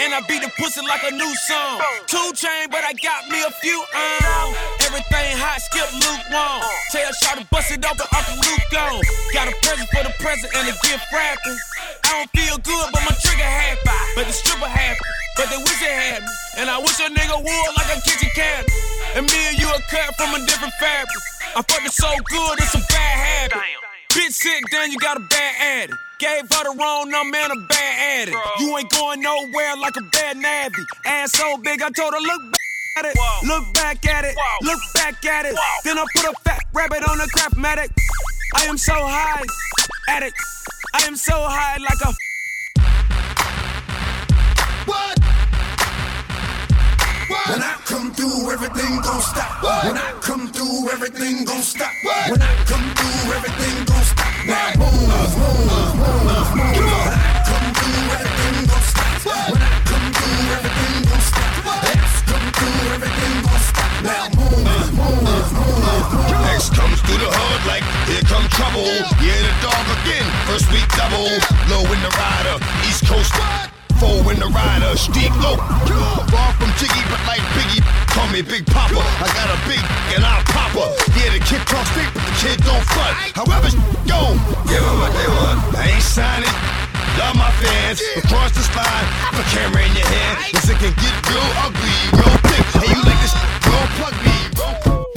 And 0.00 0.14
I 0.14 0.20
beat 0.28 0.42
the 0.42 0.50
pussy 0.58 0.80
like 0.86 1.04
a 1.04 1.12
new 1.12 1.32
song. 1.48 1.80
Two 2.06 2.32
chain, 2.34 2.68
but 2.70 2.84
I 2.84 2.92
got 3.00 3.28
me 3.28 3.40
a 3.44 3.50
few 3.60 3.80
on. 3.80 4.54
Everything 4.84 5.36
hot, 5.40 5.60
skip 5.60 5.88
lukewarm. 6.00 6.64
Tell 6.92 7.12
shot 7.20 7.38
to 7.38 7.46
bust 7.48 7.70
it 7.72 7.84
open, 7.84 8.08
Uncle 8.12 8.36
Luke 8.40 8.66
gone. 8.72 9.00
Got 9.32 9.48
a 9.48 9.54
present 9.64 9.88
for 9.88 10.02
the 10.04 10.14
present 10.20 10.52
and 10.56 10.68
a 10.68 10.74
gift 10.84 11.04
wrapping. 11.12 11.58
I 12.04 12.24
don't 12.24 12.30
feel 12.34 12.56
good, 12.58 12.89
but 12.92 13.02
my 13.06 13.14
trigger 13.22 13.46
happy. 13.46 13.80
But 14.16 14.26
the 14.26 14.32
stripper 14.32 14.68
happy. 14.68 15.00
But 15.36 15.48
they 15.50 15.58
wish 15.58 15.80
they 15.80 15.94
had 15.94 16.22
me. 16.22 16.34
And 16.58 16.66
I 16.68 16.78
wish 16.78 16.98
a 17.00 17.08
nigga 17.08 17.38
would 17.38 17.72
like 17.78 17.90
a 17.96 18.00
kitchen 18.02 18.30
cabinet. 18.34 18.70
And 19.16 19.26
me 19.26 19.38
and 19.48 19.58
you 19.58 19.66
are 19.68 19.82
cut 19.88 20.14
from 20.16 20.34
a 20.34 20.40
different 20.46 20.74
fabric. 20.78 21.22
I 21.56 21.62
fucked 21.62 21.86
it 21.86 21.92
so 21.92 22.10
good, 22.28 22.58
it's 22.58 22.74
a 22.74 22.82
bad 22.90 23.50
habit. 23.50 23.62
Bitch 24.10 24.32
sick, 24.32 24.62
then 24.70 24.90
you 24.92 24.98
got 24.98 25.16
a 25.16 25.20
bad 25.20 25.54
addict. 25.60 25.98
Gave 26.18 26.42
her 26.42 26.64
the 26.64 26.76
wrong 26.78 27.10
number 27.10 27.38
and 27.38 27.52
a 27.52 27.66
bad 27.66 28.28
addict. 28.28 28.36
You 28.60 28.76
ain't 28.76 28.90
going 28.90 29.22
nowhere 29.22 29.76
like 29.78 29.96
a 29.96 30.02
bad 30.12 30.36
navvy. 30.36 30.84
Ass 31.06 31.32
so 31.32 31.56
big, 31.58 31.80
I 31.80 31.90
told 31.90 32.12
her, 32.12 32.20
look 32.20 32.42
back 32.52 32.60
at 32.98 33.04
it. 33.06 33.16
Look 33.46 33.74
back 33.74 34.06
at 34.06 34.24
it. 34.24 34.36
Look 34.62 34.80
back 34.94 35.24
at 35.24 35.46
it. 35.46 35.54
Then 35.84 35.98
I 35.98 36.04
put 36.14 36.26
a 36.26 36.34
fat 36.44 36.60
rabbit 36.74 37.08
on 37.08 37.20
a 37.20 37.24
craftmatic. 37.24 37.90
I 38.54 38.64
am 38.64 38.76
so 38.76 38.94
high 38.94 39.42
addict. 40.08 40.36
I 40.92 41.06
am 41.06 41.16
so 41.16 41.34
high 41.34 41.78
like 41.78 42.00
a. 42.04 42.29
What? 44.86 45.18
When 47.50 47.62
I 47.62 47.74
come 47.84 48.12
through, 48.12 48.50
everything 48.50 49.00
gon' 49.02 49.20
stop. 49.20 49.62
When 49.84 49.96
I 49.96 50.12
come 50.20 50.48
through, 50.52 50.90
everything 50.90 51.44
gon' 51.44 51.62
stop. 51.62 51.90
When 52.04 52.40
I 52.40 52.54
come 52.64 52.86
through, 52.94 53.32
everything 53.34 53.84
gon' 53.84 54.04
stop. 54.04 54.30
Now 54.46 54.72
move, 54.78 55.02
move, 55.10 55.34
move, 55.36 55.94
move. 56.30 56.78
When 56.78 56.88
I 56.88 57.42
come 57.50 57.68
through, 57.74 58.02
everything 58.14 58.66
gon' 58.70 58.84
stop. 58.86 59.50
When 59.50 59.62
I 59.62 59.74
come 59.90 60.06
through, 60.14 60.54
everything 60.56 60.96
gon' 61.10 61.24
stop. 61.26 61.50
X 61.90 62.22
come 62.30 62.46
through, 62.54 62.94
everything 62.94 63.34
gon' 63.42 63.62
stop. 63.66 63.90
Now 64.06 64.24
move, 64.38 64.62
move, 64.62 64.90
move, 64.94 65.50
move. 65.50 65.80
X 66.54 66.70
comes 66.70 66.98
through 67.02 67.18
the 67.18 67.30
hood 67.30 67.62
like 67.66 67.84
here 68.06 68.22
come 68.30 68.46
trouble. 68.54 68.86
Yeah, 69.18 69.38
the 69.42 69.52
dog 69.62 69.86
again. 70.02 70.26
First 70.46 70.70
week 70.72 70.86
double. 70.94 71.30
Low 71.68 71.84
in 71.90 72.00
the 72.02 72.12
rider. 72.14 72.56
East 72.86 73.06
Coast. 73.06 73.32
Four 74.00 74.32
in 74.32 74.40
the 74.40 74.48
rider. 74.48 74.96
Steep 74.96 75.28
low. 75.44 75.60
Far 76.32 76.50
from 76.56 76.72
Jiggy, 76.80 77.04
but 77.12 77.20
like 77.28 77.44
Biggie. 77.52 77.84
Call 78.08 78.26
me 78.32 78.40
Big 78.40 78.64
Papa. 78.64 78.96
I 78.96 79.28
got 79.36 79.52
a 79.52 79.58
big 79.68 79.84
and 80.16 80.24
I 80.24 80.40
pop 80.48 80.72
her. 80.72 80.88
Yeah, 81.20 81.36
the 81.36 81.40
kid 81.44 81.60
talks 81.68 81.92
big, 81.92 82.08
but 82.16 82.24
the 82.24 82.34
kid 82.40 82.56
don't 82.64 82.80
front. 82.96 83.12
However, 83.36 83.68
go. 84.08 84.32
Give 84.72 84.80
them 84.80 84.96
what 85.04 85.12
they 85.12 85.28
want. 85.28 85.76
I 85.76 85.92
ain't 85.92 86.02
signing. 86.02 86.56
Love 87.20 87.36
my 87.36 87.52
fans 87.60 88.00
across 88.16 88.56
the 88.56 88.64
slide. 88.64 89.06
Put 89.36 89.44
a 89.44 89.48
camera 89.52 89.84
in 89.84 89.92
your 89.92 90.08
hand. 90.08 90.48
Cause 90.56 90.70
it 90.72 90.80
can 90.80 90.96
get 90.96 91.14
real 91.28 91.50
ugly, 91.60 91.96
real 92.16 92.36
thick. 92.48 92.64
And 92.80 92.88
you 92.88 93.00
like 93.04 93.20
this, 93.20 93.36
don't 93.68 93.90
plug 94.00 94.16
me. 94.24 94.49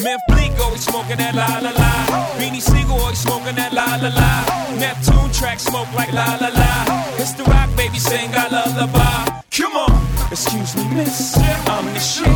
Memphis 0.03 0.25
Bleek 0.29 0.59
always 0.59 0.83
smoking 0.83 1.17
that 1.17 1.33
la 1.33 1.47
la 1.63 1.71
la. 1.71 1.91
Beanie 2.37 2.61
Sigel 2.61 2.91
oh, 2.91 3.03
always 3.03 3.19
smoking 3.19 3.55
that 3.55 3.71
la 3.71 3.95
la 4.03 4.11
la. 4.11 4.75
Neptune 4.77 5.31
track 5.31 5.59
smoke 5.59 5.87
like 5.95 6.11
la 6.11 6.37
la 6.41 6.49
la. 6.49 6.71
It's 7.17 7.31
the 7.31 7.43
rock 7.43 7.69
baby 7.77 7.99
sing 7.99 8.29
I 8.35 8.49
lullaby. 8.51 9.41
Come 9.49 9.77
on, 9.77 9.95
excuse 10.29 10.75
me, 10.75 10.83
miss. 10.93 11.37
I'm 11.37 11.85
the 11.93 11.99
shit. 11.99 12.27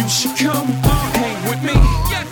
You 0.00 0.08
should 0.08 0.36
come 0.38 0.68
hang 1.12 1.50
with 1.50 1.62
me. 1.62 1.76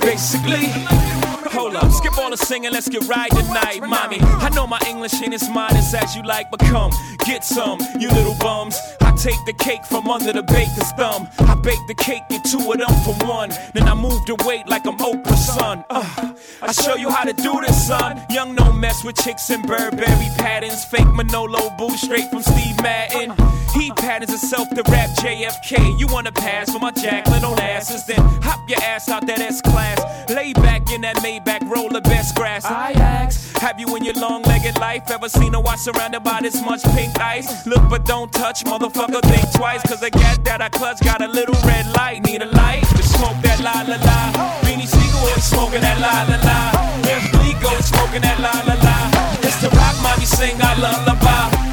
Basically. 0.01 1.19
Hold 1.51 1.75
up, 1.75 1.91
skip 1.91 2.17
all 2.17 2.31
the 2.31 2.37
singing, 2.37 2.71
let's 2.73 2.89
get 2.89 3.07
right 3.09 3.31
tonight, 3.31 3.81
mommy. 3.81 4.19
I 4.21 4.51
know 4.51 4.67
my 4.67 4.81
English 4.89 5.21
ain't 5.21 5.35
as 5.35 5.49
modest 5.51 5.95
as 5.95 6.15
you 6.15 6.23
like, 6.23 6.51
but 6.51 6.61
come, 6.61 6.93
get 7.27 7.45
some, 7.45 7.81
you 7.99 8.09
little 8.09 8.37
bums. 8.39 8.79
I 9.01 9.11
take 9.17 9.45
the 9.47 9.53
cake 9.53 9.85
from 9.85 10.09
under 10.09 10.33
the 10.33 10.45
baker's 10.45 10.93
thumb. 10.93 11.29
I 11.41 11.57
bake 11.57 11.85
the 11.89 11.95
cake, 11.95 12.23
get 12.31 12.45
two 12.45 12.71
of 12.71 12.79
them 12.79 12.95
for 13.05 13.15
one. 13.27 13.51
Then 13.75 13.89
I 13.89 13.95
move 13.95 14.25
the 14.27 14.37
weight 14.47 14.69
like 14.69 14.87
I'm 14.87 14.97
Oprah's 14.99 15.45
son. 15.47 15.85
Uh, 15.91 16.35
I 16.63 16.73
show 16.73 16.95
you 16.95 17.11
how 17.11 17.25
to 17.25 17.33
do 17.33 17.61
this, 17.61 17.89
son. 17.89 18.23
Young, 18.31 18.55
no 18.55 18.73
mess 18.73 19.03
with 19.03 19.17
chicks 19.17 19.51
and 19.51 19.67
Burberry 19.67 20.29
patterns. 20.39 20.85
Fake 20.85 21.13
Manolo 21.15 21.71
boo 21.77 21.91
straight 21.97 22.31
from 22.31 22.43
Steve 22.43 22.81
Madden. 22.81 23.35
He 23.75 23.91
patterns 23.93 24.31
himself 24.31 24.69
to 24.71 24.83
rap 24.91 25.11
JFK. 25.19 25.99
You 25.99 26.07
wanna 26.09 26.33
pass 26.33 26.73
for 26.73 26.79
my 26.79 26.91
Jacqueline 26.93 27.45
on 27.45 27.59
asses? 27.59 28.07
Then 28.07 28.21
hop 28.43 28.69
your 28.69 28.83
ass 28.83 29.09
out 29.09 29.27
that 29.27 29.41
S 29.41 29.61
class. 29.61 29.99
Lay 30.31 30.53
back 30.53 30.91
in 30.93 31.01
that 31.03 31.17
Maybach, 31.17 31.39
roll 31.70 31.88
the 31.88 32.00
best 32.00 32.35
grass. 32.35 32.64
I 32.64 32.92
ask, 32.92 33.57
have 33.59 33.79
you 33.79 33.94
in 33.96 34.05
your 34.05 34.14
long 34.14 34.42
legged 34.42 34.79
life 34.79 35.11
ever 35.11 35.29
seen 35.29 35.55
a 35.55 35.61
watch 35.61 35.81
surrounded 35.81 36.20
by 36.20 36.40
this 36.40 36.61
much 36.64 36.83
pink 36.94 37.18
ice? 37.20 37.66
Look 37.66 37.88
but 37.88 38.05
don't 38.05 38.33
touch, 38.33 38.64
motherfucker, 38.64 39.22
think 39.22 39.53
twice. 39.55 39.83
Cause 39.83 40.00
the 40.00 40.11
gat 40.11 40.44
that 40.44 40.61
I 40.61 40.68
clutch 40.68 41.00
got 41.00 41.22
a 41.22 41.29
little 41.29 41.57
red 41.66 41.87
light. 41.96 42.22
Need 42.24 42.42
a 42.42 42.46
light 42.46 42.83
to 42.96 43.03
smoke 43.03 43.40
that 43.42 43.61
la 43.61 43.83
la 43.83 43.96
la. 44.03 44.61
Beanie 44.62 44.87
Sigel 44.87 45.26
is 45.37 45.44
smoking 45.44 45.81
that 45.81 45.98
la 46.00 46.26
la 46.29 46.38
la. 46.44 46.90
Bleek 47.33 47.79
is 47.79 47.87
smoking 47.87 48.22
that 48.22 48.38
la 48.40 48.53
la 48.66 48.76
la. 48.83 48.96
It's 49.42 49.61
the 49.61 49.70
rock 49.70 49.96
mommy 50.03 50.26
sing 50.26 50.57
I 50.61 50.74
lullaby. 50.79 51.69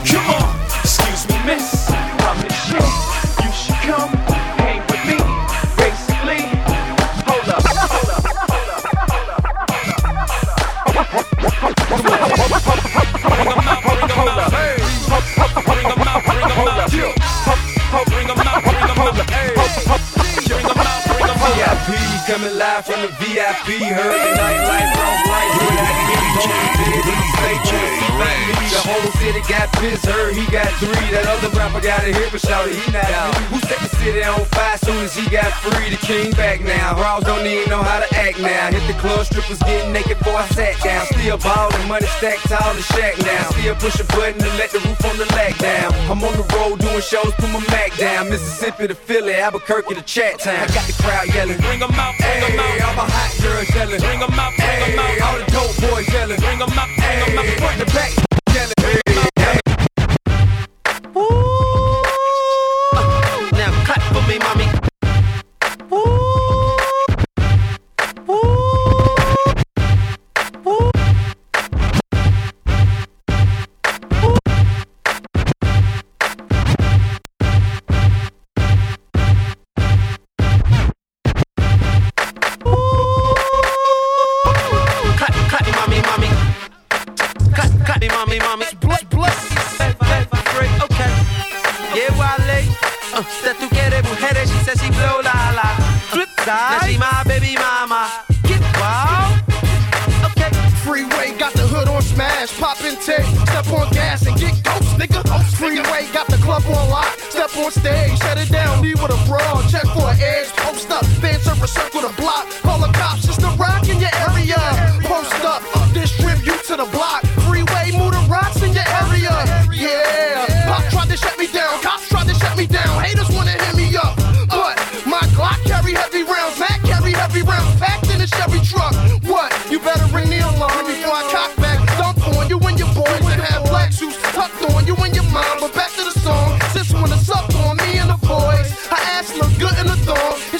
now. 36.87 37.01
Raws 37.01 37.23
don't 37.23 37.45
even 37.45 37.69
know 37.69 37.81
how 37.81 37.99
to 37.99 38.09
act 38.15 38.39
now. 38.39 38.71
Hit 38.71 38.85
the 38.87 38.99
club, 38.99 39.25
strippers 39.25 39.59
getting 39.59 39.91
naked 39.93 40.17
before 40.19 40.35
I 40.35 40.47
sat 40.47 40.75
down. 40.83 41.05
Still 41.07 41.37
ballin', 41.37 41.87
money 41.87 42.07
stacked 42.17 42.47
tall 42.49 42.73
the 42.73 42.81
shack 42.81 43.17
now. 43.19 43.49
Still 43.51 43.75
push 43.75 43.99
a 43.99 44.05
button 44.15 44.39
to 44.39 44.49
let 44.57 44.71
the 44.71 44.79
roof 44.79 45.03
on 45.05 45.17
the 45.17 45.25
lack 45.35 45.57
down. 45.57 45.93
I'm 46.09 46.23
on 46.23 46.33
the 46.33 46.47
road 46.55 46.79
doing 46.79 47.01
shows, 47.01 47.33
put 47.35 47.49
my 47.51 47.63
Mac 47.71 47.95
down. 47.97 48.29
Mississippi 48.29 48.87
to 48.87 48.95
Philly, 48.95 49.35
Albuquerque 49.35 49.95
to 49.95 50.01
Chat 50.01 50.39
time. 50.39 50.63
I 50.63 50.67
got 50.67 50.85
the 50.87 50.95
crowd 51.03 51.27
yelling, 51.33 51.57
bring 51.57 51.81
'em 51.81 51.91
out, 51.91 52.15
bring 52.17 52.43
'em 52.43 52.59
out. 52.59 52.81
I'm 52.81 53.09
hot 53.09 53.31
girls 53.41 53.69
yelling, 53.75 53.99
bring 53.99 54.21
'em 54.21 54.39
out, 54.39 54.53
bring 54.55 54.81
'em 54.83 54.99
out. 54.99 55.21
All 55.21 55.37
the 55.37 55.45
dope 55.51 55.75
boys 55.81 56.07
yelling, 56.13 56.39
bring 56.39 56.61
'em 56.61 56.79
out, 56.79 56.89
bring 56.95 57.19
'em 57.23 57.39
out. 57.39 57.45
Front 57.59 57.79
to 57.79 57.93
back. 57.93 58.26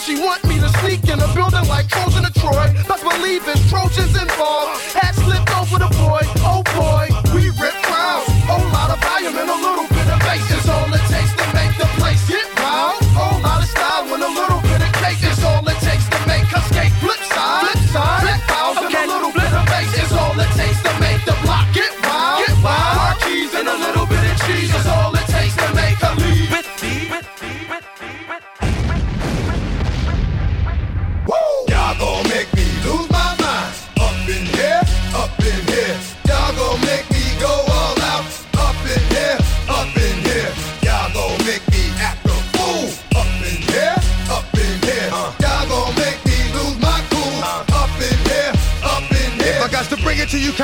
She 0.08 0.16
want 0.16 0.42
me 0.46 0.58
to 0.58 0.70
sneak 0.80 1.04
in 1.10 1.20
a 1.20 1.28
building 1.36 1.68
like 1.68 1.90
Trojan 1.90 2.24
Detroit. 2.24 2.72
Troy. 2.72 2.84
Best 2.88 3.04
believe 3.04 3.44
it's 3.46 3.70
Trojans 3.70 4.16
involved. 4.16 4.97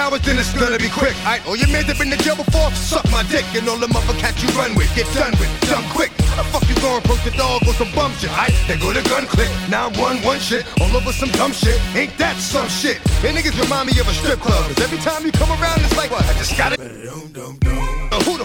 powers, 0.04 0.22
then 0.22 0.38
it's 0.38 0.52
gonna 0.54 0.78
be 0.78 0.90
quick. 0.90 1.16
I 1.26 1.40
all 1.48 1.56
your 1.56 1.70
mans 1.70 1.88
have 1.88 1.98
been 1.98 2.12
to 2.12 2.18
jail 2.18 2.36
before, 2.36 2.72
suck 2.72 3.06
my 3.12 3.24
dick. 3.32 3.46
And 3.56 3.68
all 3.70 3.78
the 3.78 3.88
motherfuckers 3.88 4.44
you 4.44 4.50
run 4.60 4.76
with, 4.76 4.92
get 4.96 5.08
done 5.16 5.32
with, 5.40 5.52
done 5.70 5.86
quick. 5.96 6.12
How 6.28 6.42
the 6.42 6.46
fuck 6.52 6.68
you 6.68 6.76
gonna 6.84 7.00
approach 7.00 7.24
the 7.24 7.32
dog 7.32 7.64
or 7.68 7.74
some 7.74 7.92
bum 7.96 8.12
shit? 8.20 8.32
I 8.32 8.52
they 8.68 8.78
go 8.78 8.92
to 8.92 9.04
gun 9.10 9.26
click, 9.28 9.50
911 9.70 10.42
shit, 10.42 10.66
all 10.82 10.92
over 10.96 11.14
some 11.14 11.30
dumb 11.40 11.54
shit. 11.54 11.80
Ain't 11.96 12.18
that 12.18 12.36
some 12.38 12.68
shit? 12.68 12.98
And 13.24 13.38
niggas 13.38 13.56
remind 13.62 13.88
me 13.88 14.00
of 14.00 14.08
a 14.08 14.14
strip 14.14 14.40
club, 14.40 14.64
cause 14.68 14.80
every 14.82 15.00
time 15.00 15.26
you 15.26 15.32
come 15.32 15.52
around, 15.52 15.80
it's 15.82 15.96
like, 15.96 16.12
what? 16.12 16.26
I 16.26 16.34
just 16.34 16.58
gotta. 16.58 17.63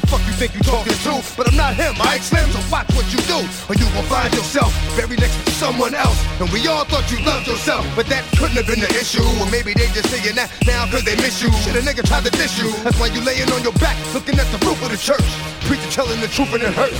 Fuck 0.09 0.25
you 0.25 0.33
think 0.41 0.55
you 0.57 0.65
talking 0.65 0.97
to? 1.05 1.21
But 1.37 1.53
I'm 1.53 1.57
not 1.57 1.77
him, 1.77 1.93
I 2.01 2.17
explain 2.17 2.49
so 2.49 2.65
watch 2.73 2.89
what 2.97 3.05
you 3.13 3.21
do, 3.29 3.45
or 3.69 3.77
you 3.77 3.85
will 3.93 4.09
find 4.09 4.33
yourself 4.33 4.73
buried 4.97 5.21
next 5.21 5.37
to 5.45 5.53
someone 5.53 5.95
else. 5.95 6.17
And 6.41 6.49
we 6.49 6.67
all 6.67 6.85
thought 6.89 7.05
you 7.13 7.21
loved 7.29 7.47
yourself, 7.47 7.85
but 7.95 8.07
that 8.09 8.25
couldn't 8.41 8.57
have 8.57 8.67
been 8.67 8.81
the 8.81 8.89
issue. 8.97 9.21
Or 9.37 9.45
maybe 9.53 9.75
they 9.75 9.85
just 9.93 10.09
saying 10.09 10.35
that 10.37 10.49
now 10.65 10.89
cause 10.89 11.05
they 11.05 11.17
miss 11.17 11.43
you. 11.43 11.53
Shit, 11.61 11.77
a 11.77 11.85
nigga 11.85 12.09
tried 12.09 12.25
to 12.25 12.33
diss 12.33 12.57
you. 12.57 12.73
That's 12.85 12.99
why 12.99 13.13
you 13.13 13.21
laying 13.21 13.53
on 13.53 13.63
your 13.63 13.77
back, 13.85 14.01
looking 14.15 14.41
at 14.41 14.49
the 14.49 14.59
roof 14.65 14.81
of 14.81 14.89
the 14.89 14.97
church. 14.97 15.29
Preacher 15.69 15.91
telling 15.93 16.21
the 16.25 16.29
truth 16.29 16.55
and 16.57 16.63
it 16.63 16.73
hurts. 16.73 16.97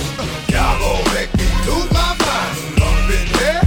Y'all 0.53 0.77
gon' 0.77 1.01
make 1.17 1.33
me 1.33 1.49
lose 1.65 1.89
my 1.89 2.13
mind. 2.13 2.77
Up 2.77 3.09
in 3.09 3.25
there. 3.41 3.58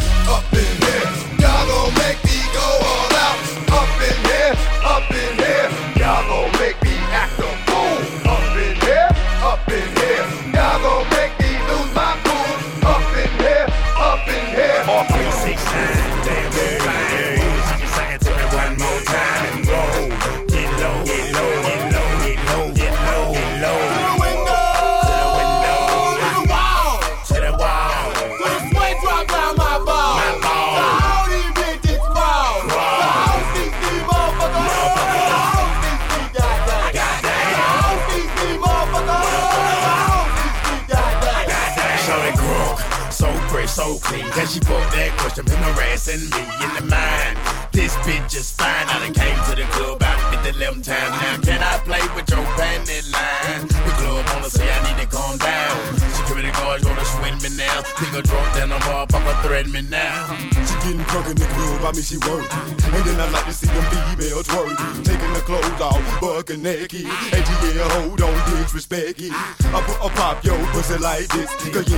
like 71.03 71.26
this. 71.28 71.68
Girl, 71.70 71.91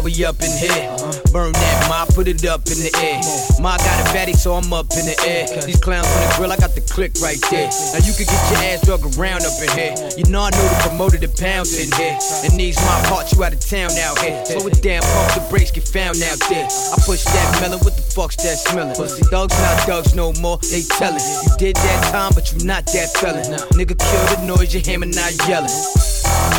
while 0.00 0.08
we 0.08 0.24
up 0.24 0.40
in 0.40 0.52
here. 0.56 0.88
Burn 1.32 1.52
that 1.52 1.86
ma, 1.88 2.04
put 2.14 2.26
it 2.26 2.44
up 2.44 2.64
in 2.72 2.80
the 2.80 2.92
air. 3.04 3.20
Ma 3.60 3.76
got 3.76 4.00
a 4.00 4.04
fatty, 4.12 4.32
so 4.32 4.54
I'm 4.54 4.72
up 4.72 4.88
in 4.96 5.04
the 5.04 5.16
air. 5.26 5.46
These 5.66 5.80
clowns 5.80 6.06
on 6.06 6.20
the 6.24 6.34
grill, 6.36 6.52
I 6.52 6.56
got 6.56 6.74
the 6.74 6.80
click 6.80 7.12
right 7.20 7.40
there. 7.50 7.68
Now 7.92 8.00
you 8.00 8.12
can 8.16 8.24
get 8.24 8.40
your 8.48 8.60
ass 8.72 8.80
drug 8.84 9.04
around 9.16 9.44
up 9.44 9.56
in 9.60 9.68
here. 9.76 9.92
You 10.16 10.24
know 10.32 10.40
I 10.40 10.50
know 10.50 10.64
the 10.64 10.80
promoter, 10.88 11.18
the 11.18 11.28
pounds 11.28 11.76
in 11.76 11.92
here. 12.00 12.16
And 12.44 12.52
these 12.56 12.76
my 12.80 12.96
parts, 13.12 13.32
you 13.32 13.44
out 13.44 13.52
of 13.52 13.60
town 13.60 13.92
out 14.00 14.18
here. 14.24 14.40
Slow 14.46 14.66
it 14.66 14.80
down, 14.80 15.02
pump 15.04 15.28
the 15.36 15.44
brakes, 15.50 15.70
get 15.70 15.84
found 15.84 16.16
out 16.24 16.40
there. 16.48 16.64
I 16.64 16.96
push 17.04 17.24
that 17.24 17.48
melon, 17.60 17.80
what 17.84 17.96
the 17.96 18.02
fuck's 18.02 18.36
that 18.40 18.56
smelling? 18.56 18.96
Pussy 18.96 19.22
thugs 19.28 19.56
not 19.60 19.84
thugs 19.84 20.14
no 20.14 20.32
more, 20.40 20.58
they 20.72 20.82
tellin'. 20.96 21.20
You 21.20 21.52
did 21.58 21.76
that 21.76 22.00
time, 22.12 22.32
but 22.34 22.48
you 22.52 22.64
not 22.64 22.86
that 22.96 23.12
felon. 23.20 23.44
Nigga 23.76 23.98
kill 24.00 24.24
the 24.32 24.38
noise, 24.48 24.72
your 24.72 24.84
hammer 24.84 25.06
not 25.06 25.36
yelling. 25.48 25.72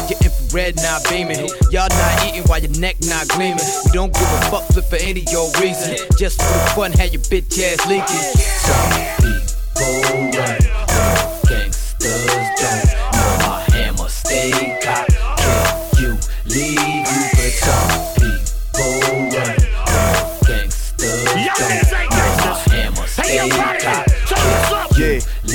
Your 0.10 0.20
infrared 0.22 0.76
not 0.78 1.04
beaming. 1.10 1.50
Y'all 1.72 1.90
not 1.90 2.26
eating 2.26 2.44
while 2.44 2.60
your 2.60 2.72
neck 2.80 2.98
not 3.08 3.28
gleaming. 3.30 3.66
We 3.86 3.92
don't 3.92 4.14
give 4.14 4.24
a 4.24 4.42
fuck 4.52 4.64
flip 4.72 4.86
for 4.86 4.98
any 4.98 5.24
your 5.32 5.52
reason. 5.60 5.98
Just 6.18 6.42
for 6.42 6.54
the 6.54 6.72
fun, 6.76 6.92
have 6.94 7.14
your 7.14 7.22
bitch 7.24 7.58
ass 7.62 7.86
leaking. 7.88 8.26
Some 8.66 8.90
people 9.18 10.38
run, 10.38 10.61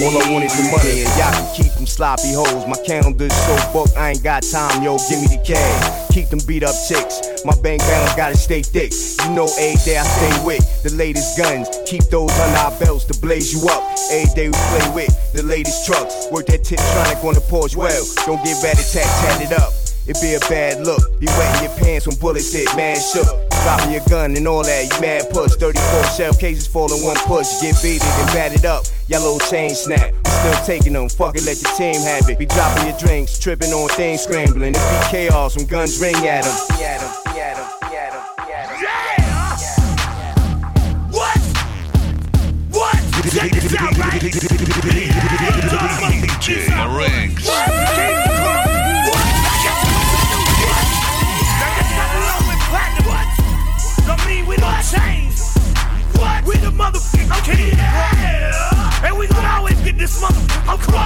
all 0.07 0.23
I 0.23 0.31
want 0.31 0.45
is 0.45 0.55
the 0.55 0.63
money 0.71 1.03
and 1.03 1.11
y'all 1.19 1.35
can 1.35 1.49
keep 1.55 1.73
them 1.75 1.87
sloppy 1.87 2.33
hoes. 2.33 2.67
My 2.67 2.79
calendar's 2.87 3.35
so 3.35 3.57
booked, 3.73 3.97
I 3.97 4.11
ain't 4.11 4.23
got 4.23 4.45
time, 4.45 4.83
yo, 4.83 4.99
give 5.11 5.21
me 5.21 5.27
the 5.27 5.43
cash. 5.45 6.15
Keep 6.15 6.31
them 6.31 6.39
beat 6.47 6.63
up 6.63 6.75
chicks, 6.87 7.43
my 7.45 7.55
bank 7.61 7.83
balance 7.83 8.15
gotta 8.15 8.37
stay 8.37 8.63
thick. 8.63 8.93
You 9.27 9.35
know, 9.35 9.51
every 9.59 9.83
day 9.83 9.99
I 9.99 10.05
stay 10.05 10.47
with 10.47 10.63
the 10.85 10.95
latest 10.95 11.37
guns. 11.37 11.69
Keep 11.87 12.05
those 12.05 12.31
under 12.39 12.59
our 12.59 12.79
belts 12.79 13.05
to 13.07 13.19
blaze 13.19 13.53
you 13.53 13.69
up. 13.69 13.83
Every 14.11 14.33
day 14.35 14.47
we 14.49 14.55
play 14.55 14.89
with 14.95 15.33
the 15.33 15.43
latest 15.43 15.87
trucks. 15.87 16.31
Work 16.31 16.47
that 16.47 16.63
Tiptronic 16.63 17.25
on 17.25 17.35
the 17.35 17.41
porch 17.41 17.75
well. 17.75 18.05
Don't 18.27 18.43
get 18.45 18.63
bad 18.63 18.79
at 18.79 18.87
tat, 18.87 19.05
tat 19.05 19.43
it 19.43 19.59
up. 19.59 19.86
It 20.09 20.17
be 20.23 20.35
a 20.35 20.41
bad 20.49 20.87
look. 20.87 21.03
Be 21.19 21.27
wetting 21.27 21.65
your 21.67 21.75
pants 21.79 22.07
when 22.07 22.15
bullets 22.17 22.53
hit, 22.53 22.69
man 22.77 22.95
shook. 22.95 23.27
Dropping 23.67 23.91
your 23.91 24.05
gun 24.09 24.37
and 24.37 24.47
all 24.47 24.63
that, 24.63 24.85
you 24.87 25.01
mad 25.01 25.29
push. 25.31 25.57
34 25.57 26.05
shell 26.15 26.33
cases 26.35 26.69
fall 26.69 26.95
in 26.95 27.03
one 27.03 27.17
push. 27.27 27.61
Get 27.61 27.75
beated 27.83 28.07
and 28.07 28.29
batted 28.31 28.65
up. 28.65 28.85
Yellow 29.09 29.37
chain 29.51 29.75
snap. 29.75 30.13
We 30.25 30.31
still 30.31 30.55
taking 30.65 30.93
them. 30.93 31.09
Fuck 31.09 31.35
it, 31.37 31.45
let 31.45 31.61
your 31.61 31.73
team 31.75 32.01
have 32.03 32.29
it. 32.31 32.39
Be 32.39 32.47
dropping 32.47 32.87
your 32.87 32.97
drinks, 32.99 33.37
tripping 33.39 33.73
on 33.73 33.89
things, 33.91 34.21
scrambling. 34.23 34.75
It 34.77 34.79
be 34.79 35.07
chaos 35.11 35.57
when 35.57 35.67
guns 35.67 35.99
ring 36.01 36.15
at 36.15 36.45
them. 36.45 36.55
At 36.79 37.03
'em, 37.03 37.11
at 37.27 37.59
'em, 37.59 37.67
at 37.83 38.15
'em, 38.15 38.23
at 38.47 38.71
'em. 38.71 38.79
What? 41.11 41.39
What? 42.71 42.95
Check 43.35 43.51
this 43.51 43.75
out, 43.75 43.99
right? 43.99 44.23
DJ 44.23 44.47
Marinx. 46.71 47.51
Motherfucking 56.77 57.45
king. 57.45 57.77
Yeah. 57.77 59.05
And 59.05 59.19
we 59.19 59.27
gonna 59.27 59.49
always 59.49 59.81
get 59.81 59.97
this 59.99 60.23
motherfucking 60.23 60.93
what? 60.93 61.06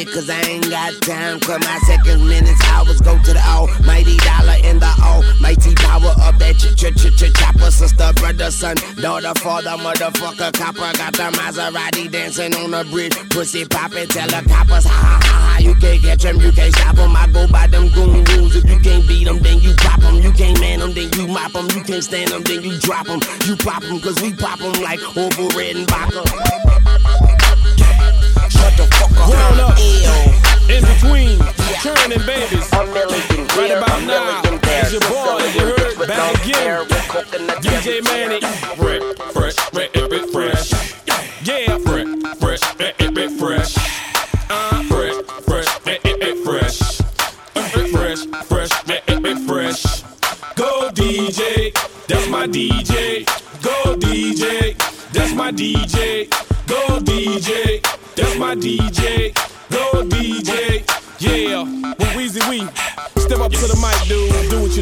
shit, 0.00 0.12
cause 0.12 0.30
I 0.30 0.40
ain't 0.42 0.68
got 0.70 0.92
time. 1.02 1.40
Cause 1.40 1.60
my 1.60 1.78
seconds, 1.86 2.22
minutes, 2.22 2.60
hours 2.68 3.00
go 3.00 3.16
to 3.16 3.32
the 3.32 3.42
almighty 3.46 4.16
dollar 4.18 4.56
and 4.64 4.80
the 4.80 4.92
almighty 5.02 5.74
power 5.74 6.14
of 6.22 6.38
that 6.38 6.56
ch 6.56 6.74
ch 6.76 6.92
ch 6.94 7.16
ch 7.16 7.32
chopper. 7.38 7.70
Sister, 7.70 8.12
brother, 8.14 8.50
son, 8.50 8.76
daughter, 9.00 9.34
father, 9.40 9.76
motherfucker, 9.82 10.52
copper. 10.52 10.90
Got 10.98 11.12
the 11.14 11.30
Maserati 11.38 12.10
dancing 12.10 12.54
on 12.56 12.70
the 12.70 12.84
bridge. 12.90 13.14
Pussy 13.30 13.64
poppin', 13.64 14.08
tell 14.08 14.28
the 14.28 14.46
coppers, 14.48 14.84
ha 14.84 14.90
ha 14.90 15.20
ha 15.22 15.56
ha. 15.56 15.58
You 15.60 15.74
can't 15.74 16.02
catch 16.02 16.22
them, 16.22 16.40
you 16.40 16.52
can't 16.52 16.74
stop 16.74 16.96
them. 16.96 17.16
I 17.16 17.26
go 17.28 17.46
by 17.48 17.66
them 17.66 17.88
goon 17.88 18.24
rules. 18.24 18.56
If 18.56 18.68
you 18.68 18.78
can't 18.78 19.06
beat 19.06 19.24
them, 19.24 19.38
then 19.40 19.60
you 19.60 19.74
pop 19.76 20.00
them. 20.00 20.16
You 20.16 20.32
can't 20.32 20.58
man 20.60 20.80
them, 20.80 20.92
then 20.92 21.10
you 21.14 21.26
mop 21.26 21.52
them. 21.52 21.66
You 21.74 21.82
can't 21.82 22.04
stand 22.04 22.30
them, 22.30 22.42
then 22.42 22.62
you 22.62 22.78
drop 22.78 23.06
them. 23.06 23.20
You 23.46 23.56
pop 23.56 23.82
them, 23.82 24.00
cause 24.00 24.20
we 24.20 24.34
pop 24.34 24.58
them 24.58 24.72
like 24.82 25.00
over 25.16 25.56
red 25.56 25.76
and 25.76 25.88
vodka. 25.88 26.69
Churning 32.68 32.94
babies. 32.94 33.56
Right 33.56 33.70
about 33.72 34.02
now, 34.04 34.42
it's 34.44 34.92
your 34.92 35.00
boy, 35.00 35.42
you 35.54 35.64
heard, 35.76 36.08
back 36.08 36.44
again. 36.44 36.86
DJ 37.62 38.02
Mannie. 38.04 38.40
Fresh, 38.76 39.54
fresh, 39.72 39.90
fresh, 39.90 40.26
fresh. 40.30 40.68
Yeah, 41.42 41.78
fresh, 41.78 42.06
fresh, 42.38 42.60
fresh, 42.60 43.32
fresh. 43.38 43.76
Uh, 44.50 44.82
fresh, 44.84 45.16
fresh, 45.44 45.68
fresh. 46.44 46.78
Fresh, 47.90 48.22
fresh, 48.46 48.72
fresh. 49.46 49.82
Go 50.54 50.90
DJ, 50.92 51.72
that's 52.06 52.28
my 52.28 52.46
DJ. 52.46 53.24
Go 53.62 53.96
DJ, 53.96 54.76
that's 55.12 55.32
my 55.34 55.50
DJ. 55.52 56.28
Go 56.66 56.98
DJ, 57.00 57.82
that's 58.14 58.36
my 58.38 58.54
DJ. 58.54 59.49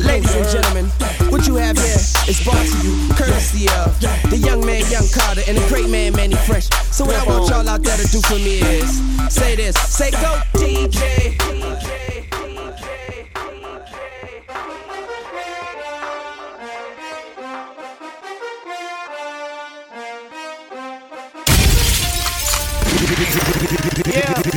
Ladies 0.09 0.35
and 0.35 0.49
gentlemen, 0.49 0.87
what 1.31 1.47
you 1.47 1.57
have 1.57 1.77
here 1.77 2.01
is 2.27 2.41
brought 2.43 2.65
to 2.65 2.77
you 2.83 3.15
courtesy 3.15 3.69
of 3.69 4.01
the 4.31 4.39
young 4.39 4.65
man, 4.65 4.83
Young 4.91 5.07
Carter, 5.13 5.43
and 5.47 5.59
the 5.59 5.69
great 5.69 5.91
man, 5.91 6.15
Mannie 6.15 6.35
Fresh. 6.35 6.69
So 6.91 7.05
what 7.05 7.15
I 7.15 7.25
want 7.27 7.51
y'all 7.51 7.69
out 7.69 7.83
there 7.83 7.97
to 7.97 8.09
do 8.09 8.21
for 8.23 8.37
me 8.37 8.61
is 8.61 8.99
say 9.31 9.55
this, 9.55 9.77
say 9.77 10.11
go 10.11 10.41
DJ. 10.55 11.37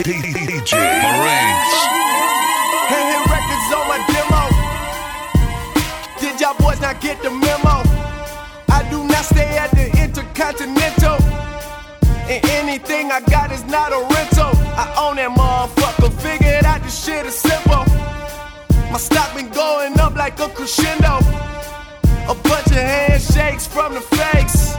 DJ 0.04 0.74
Ranks. 0.74 1.82
Hey, 1.84 2.21
Intercontinental. 10.52 11.24
And 12.28 12.46
anything 12.50 13.12
I 13.12 13.22
got 13.22 13.52
is 13.52 13.64
not 13.66 13.94
a 13.94 14.00
rental. 14.14 14.52
I 14.76 14.86
own 15.00 15.16
that 15.16 15.32
motherfucker. 15.32 16.12
Figured 16.22 16.66
out 16.66 16.84
this 16.84 17.06
shit 17.06 17.26
is 17.26 17.36
simple. 17.36 17.86
My 18.92 18.98
stock 18.98 19.34
been 19.34 19.50
going 19.50 19.98
up 20.00 20.16
like 20.16 20.40
a 20.40 20.50
crescendo. 20.50 21.20
A 22.28 22.36
bunch 22.36 22.68
of 22.68 22.84
handshakes 22.84 23.66
from 23.66 23.94
the 23.94 24.02
fakes. 24.02 24.76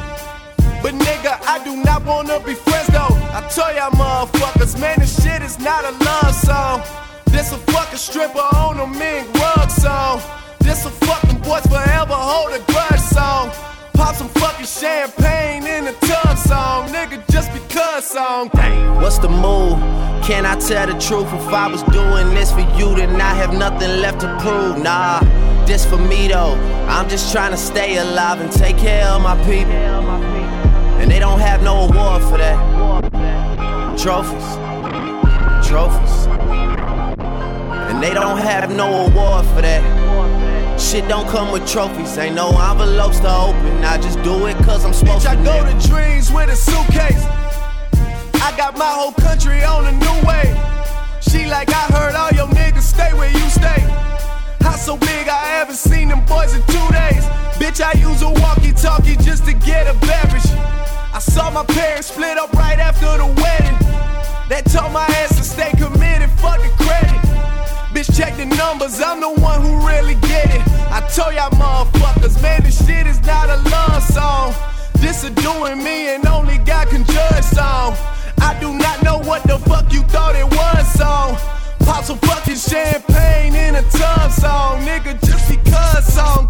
But 0.82 0.94
nigga, 0.94 1.40
I 1.46 1.62
do 1.64 1.76
not 1.82 2.04
wanna 2.04 2.40
be 2.40 2.54
friends 2.54 2.88
though. 2.88 3.16
I 3.32 3.40
tell 3.48 3.74
y'all 3.74 3.92
motherfuckers, 3.92 4.78
man, 4.78 4.98
this 4.98 5.22
shit 5.22 5.40
is 5.42 5.58
not 5.58 5.84
a 5.84 5.92
love 6.04 6.34
song. 6.34 6.82
This 7.26 7.50
a 7.52 7.58
fucking 7.72 7.98
stripper 7.98 8.46
on 8.56 8.78
a 8.78 8.86
mink 8.86 9.32
rug 9.40 9.70
song. 9.70 10.20
This 10.60 10.84
a 10.84 10.90
fucking 10.90 11.38
boys 11.40 11.64
forever 11.66 12.14
hold 12.14 12.52
a 12.52 12.60
grudge 12.70 13.00
song. 13.00 13.50
Pop 13.94 14.14
some 14.16 14.28
champagne 14.66 15.66
in 15.66 15.86
a 15.86 15.92
tub 15.92 16.38
song, 16.38 16.88
nigga, 16.88 17.22
just 17.30 17.52
because 17.52 18.04
song. 18.04 18.48
What's 19.00 19.18
the 19.18 19.28
move? 19.28 19.78
Can 20.22 20.46
I 20.46 20.54
tell 20.56 20.86
the 20.86 20.98
truth? 21.00 21.26
If 21.32 21.48
I 21.48 21.66
was 21.66 21.82
doing 21.84 22.34
this 22.34 22.52
for 22.52 22.60
you, 22.78 22.94
then 22.94 23.20
I 23.20 23.34
have 23.34 23.52
nothing 23.52 24.00
left 24.00 24.20
to 24.20 24.38
prove. 24.38 24.82
Nah, 24.82 25.20
this 25.66 25.84
for 25.84 25.96
me 25.96 26.28
though. 26.28 26.54
I'm 26.88 27.08
just 27.08 27.32
trying 27.32 27.50
to 27.50 27.56
stay 27.56 27.96
alive 27.98 28.40
and 28.40 28.52
take 28.52 28.78
care 28.78 29.06
of 29.06 29.22
my 29.22 29.36
people. 29.44 29.72
And 31.00 31.10
they 31.10 31.18
don't 31.18 31.40
have 31.40 31.62
no 31.62 31.88
award 31.88 32.22
for 32.22 32.38
that. 32.38 32.56
Trophies, 33.98 34.56
trophies. 35.68 36.26
And 37.88 38.02
they 38.02 38.14
don't 38.14 38.38
have 38.38 38.70
no 38.70 39.06
award 39.06 39.44
for 39.46 39.62
that. 39.62 40.01
Shit 40.93 41.09
don't 41.09 41.26
come 41.26 41.51
with 41.51 41.66
trophies, 41.66 42.18
ain't 42.18 42.34
no 42.34 42.51
envelopes 42.51 43.18
to 43.20 43.34
open. 43.34 43.82
I 43.82 43.97
just 43.97 44.22
do 44.22 44.45
it 44.45 44.55
cause 44.59 44.84
I'm 44.84 44.93
supposed 44.93 45.24
Bitch, 45.24 45.38
I 45.38 45.43
go 45.43 45.64
to 45.64 45.88
dreams 45.88 46.30
with 46.30 46.51
a 46.51 46.55
suitcase. 46.55 47.24
I 48.45 48.53
got 48.59 48.76
my 48.76 48.93
whole 48.93 49.12
country 49.12 49.64
on 49.64 49.86
a 49.86 49.93
new 49.93 50.28
way. 50.28 50.53
She 51.22 51.47
like, 51.47 51.70
I 51.70 51.88
heard 51.97 52.14
all 52.14 52.28
your 52.36 52.47
niggas 52.49 52.82
stay 52.82 53.11
where 53.14 53.32
you 53.32 53.49
stay. 53.49 53.80
House 54.61 54.84
so 54.84 54.99
big, 54.99 55.28
I 55.28 55.40
haven't 55.57 55.76
seen 55.76 56.09
them 56.09 56.26
boys 56.26 56.55
in 56.55 56.61
two 56.66 56.88
days. 56.93 57.24
Bitch, 57.57 57.80
I 57.80 57.97
use 57.99 58.20
a 58.20 58.28
walkie 58.28 58.72
talkie 58.72 59.16
just 59.16 59.47
to 59.47 59.55
get 59.55 59.86
a 59.86 59.95
beverage. 60.05 60.45
I 61.14 61.20
saw 61.20 61.51
my 61.51 61.64
parents 61.64 62.09
split 62.09 62.36
up 62.36 62.53
right 62.53 62.78
after 62.78 63.16
the 63.16 63.32
wedding. 63.40 63.78
That 64.51 64.64
told 64.66 64.93
my 64.93 65.07
ass 65.24 65.38
to 65.38 65.43
stay 65.43 65.70
committed, 65.72 66.28
fuck 66.32 66.61
the 66.61 66.68
credit. 66.84 67.11
Bitch, 68.03 68.16
check 68.16 68.36
the 68.36 68.44
numbers, 68.57 69.00
I'm 69.00 69.20
the 69.20 69.28
one 69.28 69.62
who 69.62 69.86
really 69.86 70.14
get 70.26 70.50
it. 70.53 70.62
I 70.90 71.07
told 71.14 71.34
y'all 71.34 71.50
motherfuckers, 71.50 72.42
man, 72.42 72.64
this 72.64 72.84
shit 72.84 73.07
is 73.07 73.20
not 73.24 73.48
a 73.48 73.57
love 73.70 74.03
song. 74.03 74.55
This 74.94 75.22
a 75.22 75.30
doing 75.30 75.78
me 75.78 76.12
and 76.12 76.26
only 76.26 76.59
God 76.59 76.88
can 76.88 77.05
judge 77.05 77.44
song. 77.44 77.94
I 78.40 78.59
do 78.61 78.72
not 78.72 79.05
know 79.05 79.18
what 79.18 79.44
the 79.44 79.57
fuck 79.57 79.92
you 79.92 80.03
thought 80.03 80.34
it 80.34 80.44
was 80.44 80.92
song. 80.94 81.36
Pop 81.86 82.03
some 82.05 82.18
fucking 82.18 82.57
champagne 82.57 83.55
in 83.55 83.76
a 83.76 83.82
tub 83.90 84.32
song, 84.32 84.80
nigga, 84.80 85.20
just 85.24 85.48
because 85.48 86.12
song. 86.12 86.48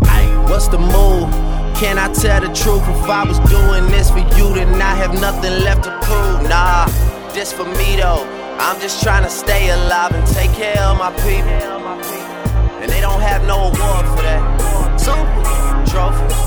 What's 0.48 0.68
the 0.68 0.78
move? 0.78 1.30
Can 1.76 1.98
I 1.98 2.10
tell 2.14 2.40
the 2.40 2.48
truth? 2.54 2.82
If 2.88 3.10
I 3.10 3.24
was 3.24 3.38
doing 3.50 3.86
this 3.90 4.10
for 4.10 4.20
you, 4.38 4.54
then 4.54 4.80
I 4.80 4.94
have 4.94 5.20
nothing 5.20 5.64
left 5.64 5.84
to 5.84 5.90
prove. 6.00 6.48
Nah, 6.48 6.86
this 7.34 7.52
for 7.52 7.64
me 7.64 7.96
though. 7.96 8.41
I'm 8.64 8.80
just 8.80 9.02
trying 9.02 9.24
to 9.24 9.28
stay 9.28 9.70
alive 9.70 10.12
and 10.14 10.24
take 10.28 10.52
care 10.52 10.78
of 10.82 10.96
my 10.96 11.10
people. 11.26 11.50
And 12.80 12.88
they 12.88 13.00
don't 13.00 13.20
have 13.20 13.44
no 13.44 13.56
award 13.58 14.06
for 14.14 14.22
that. 14.22 14.40
Simple. 15.00 15.42
Trophies. 15.90 16.38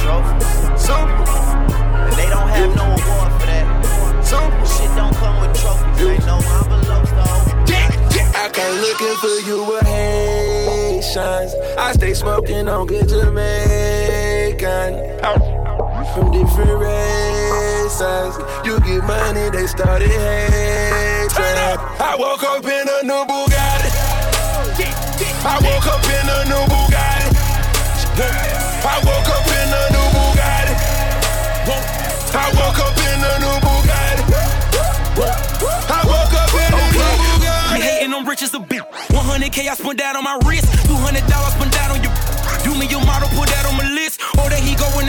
Trophies. 0.00 0.46
Simple. 0.80 1.26
And 2.06 2.14
they 2.14 2.30
don't 2.30 2.48
have 2.48 2.70
no 2.76 2.84
award 2.84 3.30
for 3.34 3.46
that. 3.50 3.66
Simple. 4.24 4.64
Shit 4.64 4.94
don't 4.94 5.12
come 5.16 5.40
with 5.42 5.60
trophies. 5.60 6.06
Ain't 6.06 6.24
no 6.24 6.36
envelopes 6.38 7.10
though. 7.10 7.50
I 8.38 8.48
came 8.54 8.76
looking 8.86 9.16
for 9.16 9.36
you 9.48 9.58
with 9.64 9.84
Haitians. 9.84 11.52
I 11.78 11.92
stay 11.94 12.14
smoking 12.14 12.68
on 12.68 12.86
good 12.86 13.08
Jamaican. 13.08 14.92
From 16.14 16.30
different 16.30 16.78
races. 16.78 18.36
You 18.66 18.78
get 18.80 19.02
money, 19.04 19.48
they 19.48 19.66
started 19.66 20.10
hatred. 20.10 21.78
I 21.96 22.16
woke 22.18 22.42
up 22.44 22.64
in 22.64 22.86
a 22.86 23.02
new 23.02 23.24
Bugatti. 23.24 23.88
I 25.42 25.56
woke 25.64 25.86
up 25.88 26.04
in 26.04 26.28
a 26.28 26.44
new 26.52 26.64
Bugatti. 26.68 27.32
I 28.84 29.00
woke 29.08 29.30
up 29.32 29.46
in 29.56 29.72
a 29.72 29.88
new 29.88 30.06
Bugatti. 30.12 30.74
I 32.36 32.48
woke 32.60 32.80
up 32.84 32.98
in 33.08 33.24
a 33.24 33.32
new 33.40 33.56
Bugatti. 33.64 34.22
I 35.88 36.04
woke 36.04 36.34
up 36.36 36.52
in 36.52 36.72
a 36.76 36.92
new 36.92 37.08
Bugatti. 37.24 37.76
You 37.76 37.82
hating 37.82 38.12
on 38.12 38.26
rich 38.26 38.42
as 38.42 38.52
a 38.52 38.58
bitch. 38.58 38.84
100k 39.16 39.66
I 39.66 39.74
spent 39.74 39.96
that 39.98 40.14
on 40.14 40.24
my 40.24 40.38
wrist. 40.44 40.68
200 40.86 41.26
dollars 41.26 41.54
spent 41.54 41.72
that 41.72 41.90
on 41.90 42.02
your. 42.04 42.12
Do 42.62 42.78
me 42.78 42.86
your 42.86 43.04
model, 43.04 43.28
put 43.30 43.48
that 43.48 43.66
on 43.66 43.76
my 43.76 43.88
list. 43.90 44.20
Or 44.38 44.48
he 44.48 44.54
going 44.54 44.61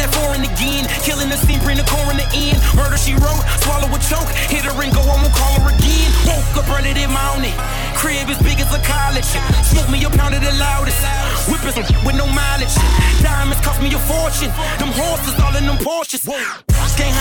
that 0.04 0.12
foreign 0.20 0.44
again. 0.44 0.84
Killing 1.08 1.30
the 1.32 1.40
scene, 1.40 1.60
bring 1.64 1.80
the 1.80 1.88
core 1.88 2.12
in 2.12 2.20
the 2.20 2.28
end. 2.36 2.60
Murder 2.76 3.00
she 3.00 3.16
wrote, 3.16 3.44
swallow 3.64 3.88
a 3.88 4.00
choke. 4.04 4.28
Hit 4.52 4.68
her 4.68 4.76
and 4.76 4.92
go, 4.92 5.00
I 5.00 5.16
won't 5.16 5.32
call 5.32 5.56
her 5.64 5.72
again. 5.72 6.12
Woke 6.28 6.60
up 6.60 6.68
running 6.68 7.00
in 7.00 7.10
mountain. 7.12 7.56
Crib 7.96 8.28
as 8.28 8.40
big 8.44 8.60
as 8.60 8.68
a 8.76 8.82
college. 8.84 9.28
Smoke 9.72 9.88
me 9.88 10.04
a 10.04 10.12
pound 10.12 10.36
of 10.36 10.44
the 10.44 10.52
loudest. 10.60 11.00
Whipping 11.48 11.72
some 11.72 11.88
with 12.04 12.20
no 12.20 12.28
mileage. 12.28 12.76
Diamonds 13.24 13.64
cost 13.64 13.80
me 13.80 13.94
a 13.96 14.00
fortune. 14.04 14.52
Them 14.80 14.92
horses 14.92 15.40
all 15.40 15.56
in 15.56 15.66
them 15.66 15.80
Porsches. 15.80 16.28
Can't 16.28 16.73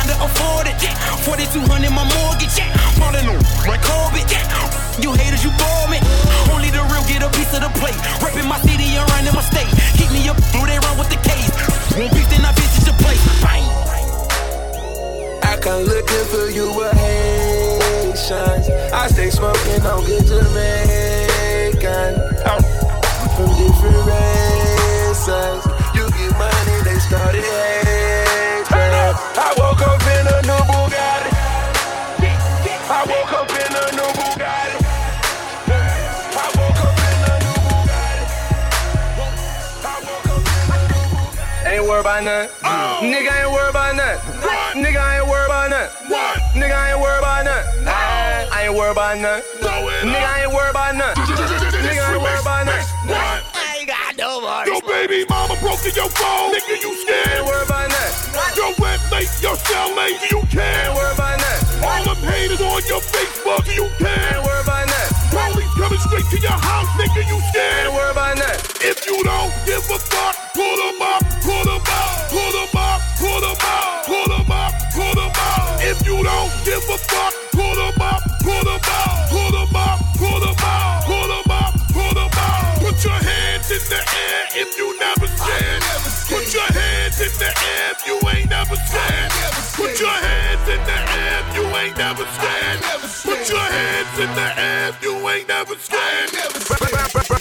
handle 0.02 0.26
afford 0.26 0.66
it. 0.66 0.82
4200 1.22 1.90
my 1.90 2.02
mortgage. 2.18 2.58
Falling 2.98 3.28
on 3.30 3.38
my 3.66 3.78
Corbett. 3.78 4.26
You 4.98 5.14
haters, 5.14 5.44
you 5.44 5.50
bore 5.54 5.86
me. 5.88 5.98
Only 6.50 6.70
the 6.70 6.82
real 6.90 7.04
get 7.06 7.22
a 7.22 7.30
piece 7.30 7.54
of 7.54 7.62
the 7.62 7.70
plate. 7.78 7.96
Repping 8.18 8.48
my 8.48 8.58
city 8.66 8.98
and 8.98 9.06
running 9.10 9.34
my 9.34 9.42
state. 9.42 9.70
Keep 9.98 10.10
me 10.10 10.28
up 10.28 10.38
through 10.50 10.66
they 10.66 10.78
run 10.78 10.98
with 10.98 11.10
the 11.10 11.20
case. 11.22 11.50
Won't 11.94 12.12
beef, 12.12 12.28
then 12.30 12.44
I 12.44 12.52
visit 12.52 12.90
your 12.90 12.98
place. 12.98 13.22
Bang. 13.42 13.64
I 15.42 15.56
come 15.60 15.84
looking 15.84 16.26
for 16.32 16.50
you 16.50 16.74
with 16.74 16.92
Haitians. 16.98 18.66
I 18.92 19.06
stay 19.08 19.30
smoking 19.30 19.82
on 19.86 20.04
good 20.04 20.26
Jamaican. 20.26 22.12
From 23.36 23.48
different 23.56 24.02
races. 24.10 25.62
You 25.94 26.04
get 26.10 26.32
money, 26.36 26.76
they 26.84 26.98
started 26.98 27.71
worried 41.92 42.08
about 42.08 42.24
nothing. 42.24 42.48
Nigga 43.04 43.32
ain't 43.36 43.52
worried 43.52 43.70
about 43.70 43.96
nothing. 43.96 44.80
Nigga 44.80 45.02
ain't 45.12 45.28
worried 45.28 45.52
about 45.52 45.68
nothing. 45.68 45.92
Nigga 46.56 46.76
ain't 46.88 47.00
worried 47.00 47.20
about 47.20 47.44
nothing. 47.44 47.84
I 47.84 48.64
ain't 48.64 48.74
worried 48.74 48.92
about 48.96 49.18
nothing. 49.20 49.44
Nigga 50.08 50.40
ain't 50.40 50.52
worried 50.52 50.70
about 50.72 50.96
nothing. 50.96 51.24
Nigga 51.84 52.00
ain't 52.08 52.22
worried 52.22 52.40
about 52.40 52.64
nothing. 52.64 53.12
I 53.12 53.76
ain't 53.76 53.88
got 53.88 54.16
no 54.16 54.40
more. 54.40 54.64
Your 54.64 54.80
baby 54.88 55.26
mama 55.28 55.52
broke 55.60 55.84
in 55.84 55.92
your 55.92 56.08
phone. 56.16 56.56
Nigga, 56.56 56.80
you 56.80 56.96
scared. 56.96 57.28
Ain't 57.28 57.44
worried 57.44 57.68
about 57.68 57.88
nothing. 57.92 58.56
Your 58.56 58.72
website, 58.80 59.28
your 59.44 59.56
cellmate, 59.60 60.16
you 60.32 60.40
care. 60.48 60.88
Ain't 60.88 60.96
worried 60.96 61.12
about 61.12 61.36
nothing. 61.44 61.84
All 61.84 62.04
them 62.08 62.24
haters 62.24 62.60
on 62.64 62.80
your 62.88 63.04
Facebook, 63.04 63.68
you 63.68 63.84
care. 64.00 64.16
Ain't 64.32 64.40
worried 64.40 64.64
about 64.64 64.64
nothing. 64.64 64.71
Police 64.71 64.71
coming 65.92 66.08
straight 66.08 66.26
to 66.30 66.40
your 66.40 66.58
house, 66.58 66.88
nigga, 66.96 67.26
you 67.28 67.40
scared. 67.50 67.86
Ain't 67.86 67.94
worried 67.94 68.12
about 68.12 68.36
nothing. 68.38 68.88
If 68.88 69.06
you 69.06 69.16
don't 69.24 69.52
give 69.66 69.84
a 69.90 69.98
fuck, 69.98 70.36
pull 70.54 70.76
them 70.76 71.02
up, 71.02 71.22
pull 71.42 71.64
them 71.64 71.82
up, 71.84 72.30
pull 72.30 72.52
them 72.52 72.76
up, 72.76 73.00
pull 73.18 73.40
them 73.40 73.56
up, 73.60 74.06
pull 74.06 74.28
them 74.28 74.50
up, 74.50 74.72
pull 74.94 75.14
them 75.14 75.32
up. 75.36 75.80
If 75.82 76.06
you 76.06 76.16
don't 76.22 76.52
give 76.64 76.84
a 76.88 76.98
fuck, 76.98 77.34
pull 77.52 77.74
them 77.76 78.00
up, 78.00 78.20
pull 78.40 78.64
them 78.64 78.80
up, 78.80 79.28
pull 79.28 79.50
them 79.52 79.76
up, 79.76 79.98
pull 80.16 80.40
them 80.40 80.56
up, 80.64 81.04
pull 81.04 81.28
them 81.28 81.50
up, 81.50 81.72
pull 81.92 82.14
them 82.14 82.32
up. 82.36 82.80
Put 82.80 83.04
your 83.04 83.20
hands 83.20 83.70
in 83.70 83.82
the 83.92 84.00
air 84.00 84.40
if 84.64 84.78
you 84.78 84.98
never 84.98 85.26
scared. 85.26 85.82
Put 86.28 86.54
your 86.54 86.68
hands 86.72 87.20
in 87.20 87.32
the 87.38 87.50
air 87.52 87.92
if 87.92 88.00
you 88.06 88.16
ain't 88.32 88.48
never 88.48 88.76
scared. 88.76 89.30
Put 89.76 90.00
your 90.00 90.10
hands 90.10 90.68
in 90.68 90.80
the 90.88 90.96
air 90.96 91.21
if 91.72 91.78
you 91.78 91.78
ain't 91.78 91.96
never 91.96 92.24
scared. 92.26 92.80
Put 93.22 93.48
your 93.48 93.58
hands 93.58 94.18
in 94.18 94.34
the 94.34 94.60
air 94.60 94.88
if 94.90 95.02
you 95.02 95.28
ain't 95.28 95.48
never 95.48 95.74
scared. 95.76 97.32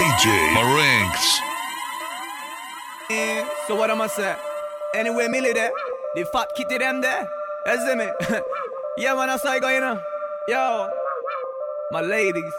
DJ 0.00 0.54
Marinks. 0.54 1.40
Eh, 3.10 3.44
So 3.66 3.74
what 3.76 3.90
am 3.90 4.00
I 4.02 4.06
say? 4.08 4.34
Anyway, 4.94 5.28
Millie 5.28 5.52
there, 5.52 5.70
the 6.14 6.24
fat 6.32 6.48
kitty 6.56 6.78
them 6.78 7.00
there. 7.00 7.28
You 7.66 7.96
me? 7.96 8.06
yeah, 8.98 9.14
man, 9.14 9.26
that's 9.28 9.42
how 9.42 9.50
I 9.50 9.58
go, 9.60 9.68
you 9.68 9.80
know. 9.80 10.00
Yo, 10.48 10.90
my 11.90 12.00
ladies. 12.00 12.52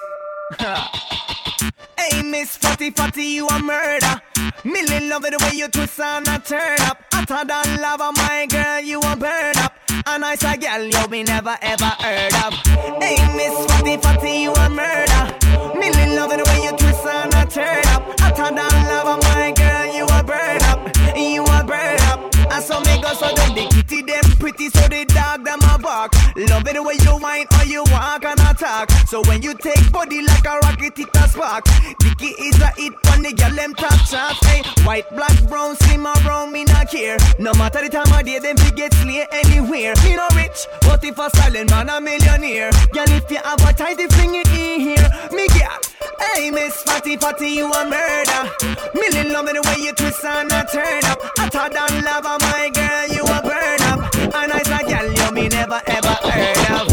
hey, 0.60 2.22
Miss 2.24 2.56
Fatty 2.58 2.92
Fatty, 2.92 3.24
you 3.24 3.48
a 3.48 3.60
murder. 3.60 4.22
Millie 4.64 5.10
love 5.10 5.26
it 5.26 5.32
the 5.38 5.44
way 5.44 5.58
you 5.58 5.68
twist 5.68 6.00
and 6.00 6.28
a 6.28 6.40
turn 6.40 6.80
up. 6.82 7.04
I 7.14 7.26
Hotter 7.28 7.48
than 7.48 7.82
lava, 7.82 8.12
my 8.16 8.48
girl, 8.50 8.80
you 8.82 9.00
a 9.00 9.16
burn 9.16 9.58
up. 9.58 9.74
A 10.06 10.20
nice 10.20 10.44
a 10.44 10.58
girl 10.58 10.84
you 10.84 11.08
be 11.10 11.24
never 11.24 11.58
ever 11.62 11.86
heard 11.86 12.34
of. 12.46 12.54
Hey, 13.02 13.18
Miss 13.36 13.66
Fatty 13.66 13.98
Fatty, 13.98 14.32
you 14.42 14.54
a 14.54 14.70
murder. 14.70 15.78
Millie 15.78 16.16
love 16.16 16.32
it 16.32 16.38
the 16.38 16.50
way 16.50 16.64
you 16.64 16.72
twist 16.78 17.06
and 17.06 17.34
a 17.34 17.46
turn 17.50 17.86
up. 17.88 18.04
I 18.22 18.30
Hotter 18.30 18.56
than 18.56 18.88
lava, 18.88 19.18
my 19.28 19.52
girl, 19.52 19.94
you 19.94 20.06
a 20.06 20.24
burn 20.24 20.62
up. 20.64 21.18
You 21.18 21.44
a 21.44 21.64
burn 21.64 22.00
up. 22.02 22.37
And 22.58 22.66
so 22.66 22.80
make 22.90 23.06
us 23.06 23.20
so 23.20 23.28
them 23.36 23.54
the 23.54 23.70
kitty 23.70 24.02
them 24.02 24.24
pretty, 24.40 24.70
so 24.70 24.88
the 24.88 25.06
dog 25.06 25.46
them 25.46 25.60
a 25.62 25.78
bark. 25.78 26.12
Love 26.36 26.68
it 26.68 26.74
the 26.74 26.82
way 26.82 26.96
you 27.06 27.14
whine 27.22 27.46
or 27.54 27.66
you 27.66 27.84
walk 27.92 28.26
and 28.26 28.40
attack. 28.40 28.90
So 29.06 29.22
when 29.30 29.44
you 29.44 29.54
take 29.54 29.92
body 29.92 30.26
like 30.26 30.44
a 30.44 30.58
rocket, 30.66 30.98
it 30.98 31.08
a 31.14 31.30
spark. 31.30 31.66
Dicky 32.00 32.34
is 32.42 32.60
a 32.60 32.74
hit 32.74 32.94
on 33.14 33.22
the 33.22 33.32
girl 33.38 33.54
them 33.54 33.76
top 33.76 33.94
shots. 34.10 34.44
Hey, 34.48 34.64
white, 34.86 35.08
black, 35.12 35.38
brown, 35.48 35.76
slim 35.76 36.08
or 36.08 36.16
brown, 36.26 36.52
me 36.52 36.64
not 36.64 36.90
care. 36.90 37.18
No 37.38 37.54
matter 37.54 37.84
the 37.84 37.90
time 37.90 38.12
of 38.12 38.26
day, 38.26 38.40
them 38.40 38.58
fi 38.58 38.72
get 38.72 38.92
slay 38.92 39.28
anywhere. 39.32 39.94
Me 40.04 40.16
no 40.16 40.28
rich, 40.34 40.66
but 40.82 41.04
if 41.04 41.20
a 41.20 41.30
silent 41.38 41.70
man 41.70 41.90
a 41.90 42.02
millionaire. 42.02 42.72
Girl, 42.92 43.06
if 43.06 43.30
you 43.30 43.38
advertise 43.38 43.98
the 43.98 44.08
thing 44.08 44.34
it 44.34 44.48
in 44.48 44.82
here, 44.82 45.10
me 45.32 45.48
girl. 45.50 45.87
Hey, 46.20 46.52
Miss 46.52 46.84
Fatty 46.84 47.18
Fatty, 47.18 47.50
you 47.50 47.72
a 47.72 47.86
murder. 47.86 48.52
Millie 48.94 49.30
love 49.30 49.46
me 49.46 49.54
the 49.54 49.62
way 49.64 49.84
you 49.86 49.94
twist 49.94 50.24
and 50.26 50.52
a 50.52 50.66
turn 50.72 51.04
up. 51.06 51.20
Hotter 51.38 51.74
than 51.74 52.04
lava, 52.04 52.38
my 52.42 52.70
girl, 52.74 53.08
you 53.08 53.24
a 53.24 53.42
burn 53.42 53.82
up. 53.92 54.14
A 54.36 54.48
nice 54.48 54.68
a 54.68 54.84
girl 54.86 55.12
you 55.12 55.32
me 55.32 55.48
never 55.50 55.82
ever 55.88 56.08
heard 56.08 56.82
of. 56.82 56.87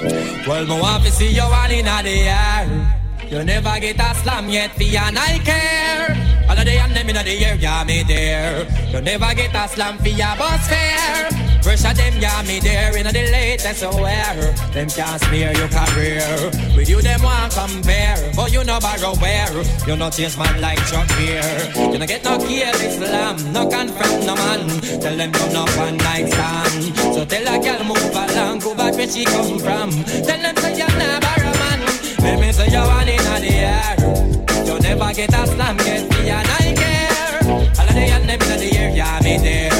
Well, 0.00 0.66
my 0.66 0.80
want 0.80 1.04
to 1.04 1.10
see 1.10 1.32
you 1.34 1.42
all 1.42 1.70
in 1.70 1.84
the 1.84 2.28
air. 2.28 2.96
You 3.28 3.44
never 3.44 3.80
get 3.80 3.98
a 3.98 4.14
slam 4.14 4.48
yet, 4.48 4.70
for 4.74 4.84
ya 4.84 5.10
I 5.12 5.38
care. 5.44 6.27
All 6.48 6.58
of 6.58 6.64
the 6.64 6.72
and 6.80 6.96
them 6.96 7.08
in 7.10 7.14
the 7.14 7.44
air, 7.44 7.56
yeah 7.56 7.84
me 7.84 8.02
there. 8.02 8.66
You 8.90 9.00
never 9.02 9.34
get 9.34 9.54
a 9.54 9.68
slam 9.68 9.98
for 9.98 10.08
ya 10.08 10.36
bus 10.36 10.66
fare. 10.68 11.48
Of 11.68 11.96
them, 11.96 12.14
yeah 12.18 12.42
me 12.46 12.60
there 12.60 12.96
in 12.96 13.04
the 13.04 13.12
latest 13.12 13.82
wear. 14.00 14.54
Them 14.72 14.88
can't 14.88 15.20
smear 15.20 15.52
your 15.52 15.68
career. 15.68 16.50
With 16.74 16.88
you 16.88 17.02
them 17.02 17.22
want 17.22 17.52
compare, 17.52 18.32
but 18.34 18.50
you 18.50 18.64
no 18.64 18.80
borrow 18.80 19.14
where. 19.16 19.52
You 19.86 19.96
no 19.96 20.08
change 20.08 20.38
man 20.38 20.60
like 20.62 20.78
Chuck 20.88 21.10
here. 21.20 21.70
You 21.76 21.98
no 21.98 22.06
get 22.06 22.24
no 22.24 22.38
careless 22.38 22.96
slam, 22.96 23.52
no 23.52 23.68
confront 23.68 24.24
no 24.24 24.34
man. 24.34 24.80
Tell 25.02 25.16
them 25.16 25.30
you 25.34 25.52
no 25.52 25.66
one 25.76 25.98
night 25.98 26.32
stand. 26.32 26.96
So 27.14 27.24
tell 27.26 27.46
a 27.46 27.62
girl 27.62 27.84
move 27.84 28.16
along, 28.16 28.60
go 28.60 28.74
back 28.74 28.94
where 28.94 29.08
she 29.08 29.26
come 29.26 29.58
from. 29.58 29.90
Tell 30.24 30.40
them 30.40 30.56
say 30.56 30.78
you're 30.78 30.96
not 30.96 31.20
borrow 31.20 31.52
man. 31.52 31.80
Let 32.20 32.40
me 32.40 32.52
say 32.52 32.70
you 32.70 32.80
want 32.80 33.08
in 33.10 33.42
the 33.42 33.52
air. 33.52 34.47
Never 34.88 35.12
get 35.12 35.34
a 35.34 35.46
slam, 35.46 35.76
get 35.76 36.08
me 36.08 36.30
and 36.30 36.48
I 36.48 36.72
care. 36.72 37.40
All 37.44 37.88
of 37.88 37.94
the 37.94 38.04
and 38.08 38.26
them 38.26 38.38
the 38.38 38.68
air, 38.74 39.20
me 39.20 39.36
there. 39.36 39.70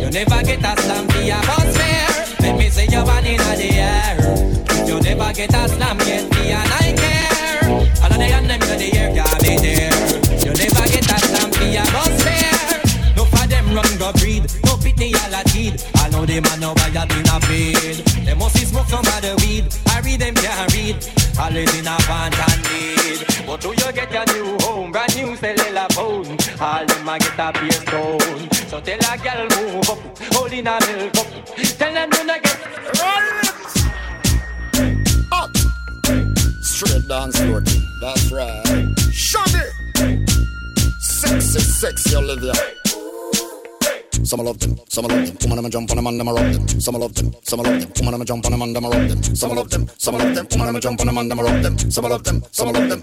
You 0.00 0.10
never 0.10 0.42
get 0.42 0.64
a 0.64 0.80
slam, 0.80 1.06
be 1.08 1.28
a. 1.28 1.38
Let 2.40 2.56
me 2.56 2.70
say 2.70 2.86
you 2.86 3.04
want 3.04 3.26
in 3.26 3.36
the 3.36 3.70
air. 3.76 4.16
You 4.88 5.00
never 5.00 5.34
get 5.34 5.52
a 5.52 5.68
slam, 5.68 5.98
get 5.98 6.24
me 6.32 6.50
and 6.50 6.72
I 6.80 6.94
care. 6.96 7.68
All 8.02 8.10
of 8.10 8.16
the 8.16 8.24
and 8.24 8.48
them 8.48 8.62
in 8.62 8.78
the 8.80 8.88
air, 8.96 9.10
me 9.44 9.58
there. 9.60 9.92
You 10.40 10.52
never 10.56 10.86
get 10.88 11.12
a 11.12 11.18
slam, 11.20 11.50
be 11.60 11.76
a 11.76 11.84
bus 11.92 12.22
fare. 12.24 12.80
No 13.16 13.26
for 13.26 13.46
them 13.46 13.66
run 13.74 13.98
go 13.98 14.12
breed, 14.14 14.48
no 14.94 15.02
pity 15.02 15.14
all 15.14 15.40
a 15.40 15.44
teed. 15.44 15.82
I 15.96 16.08
know 16.10 16.26
them 16.26 16.44
a 16.44 16.56
know 16.58 16.72
why 16.74 16.88
you 16.88 17.06
been 17.06 17.28
a 17.28 17.40
feed. 17.40 18.26
They 18.26 18.34
must 18.34 18.56
smoke 18.66 18.86
some 18.86 19.00
of 19.00 19.22
the 19.22 19.34
weed. 19.40 19.66
I 19.88 20.00
read 20.00 20.20
them 20.20 20.34
can't 20.34 20.72
read. 20.72 20.96
I 21.38 21.50
live 21.50 21.74
in 21.74 21.86
a 21.86 21.96
want 22.08 22.38
and 22.38 22.62
need. 22.70 23.46
But 23.46 23.60
do 23.60 23.68
you 23.68 23.92
get 23.92 24.12
your 24.12 24.26
new 24.26 24.58
home, 24.60 24.92
brand 24.92 25.16
new 25.16 25.36
cellular 25.36 25.86
phone? 25.90 26.36
All 26.60 26.86
them 26.86 27.08
a 27.08 27.18
get 27.18 27.38
a 27.38 27.52
beer 27.52 27.72
stone. 27.72 28.50
So 28.68 28.80
tell 28.80 28.98
a 28.98 29.18
girl 29.18 29.48
move 29.54 29.90
up, 29.90 30.18
hold 30.32 30.52
in 30.52 30.66
a 30.66 30.78
milk 30.86 31.12
cup. 31.12 31.26
Tell 31.78 31.92
them 31.92 32.10
do 32.10 32.24
not 32.24 32.42
get 32.42 32.60
Straight 36.62 37.08
dance 37.08 37.38
floor. 37.38 37.62
That's 38.00 38.32
right. 38.32 38.98
Shandy. 39.12 40.24
Sexy, 40.98 41.60
sexy 41.60 42.16
Olivia. 42.16 42.52
Some 44.22 44.40
love 44.40 44.58
them, 44.58 44.78
some 44.88 45.06
love 45.06 45.26
them. 45.26 45.36
Woman, 45.42 45.58
I'ma 45.58 45.68
jump 45.68 45.90
on 45.90 45.96
them 45.96 46.06
and 46.06 46.20
I'ma 46.20 46.32
rock 46.32 46.52
them. 46.52 46.68
Some 46.80 46.94
love 46.94 47.14
them, 47.14 47.34
some 47.42 47.60
love 47.60 47.80
them. 47.80 47.90
Woman, 47.98 48.14
I'ma 48.14 48.24
jump 48.24 48.44
on 48.46 48.52
them 48.52 48.62
and 48.62 48.76
I'ma 48.76 48.88
rock 48.88 49.08
them. 49.08 49.22
Some 49.22 49.54
love 49.54 49.70
them, 49.70 49.88
some 49.98 50.14
love 50.16 50.34
them. 50.34 50.46
Woman, 50.52 50.68
I'ma 50.68 50.80
jump 50.80 51.00
on 51.00 51.06
them 51.06 51.18
and 51.18 51.32
I'ma 51.32 51.42
rock 51.42 51.62
them. 51.62 51.78
Some 51.90 52.04
love 52.04 52.24
them, 52.24 52.42
some 52.52 52.72
love 52.72 52.88
them. 52.88 53.02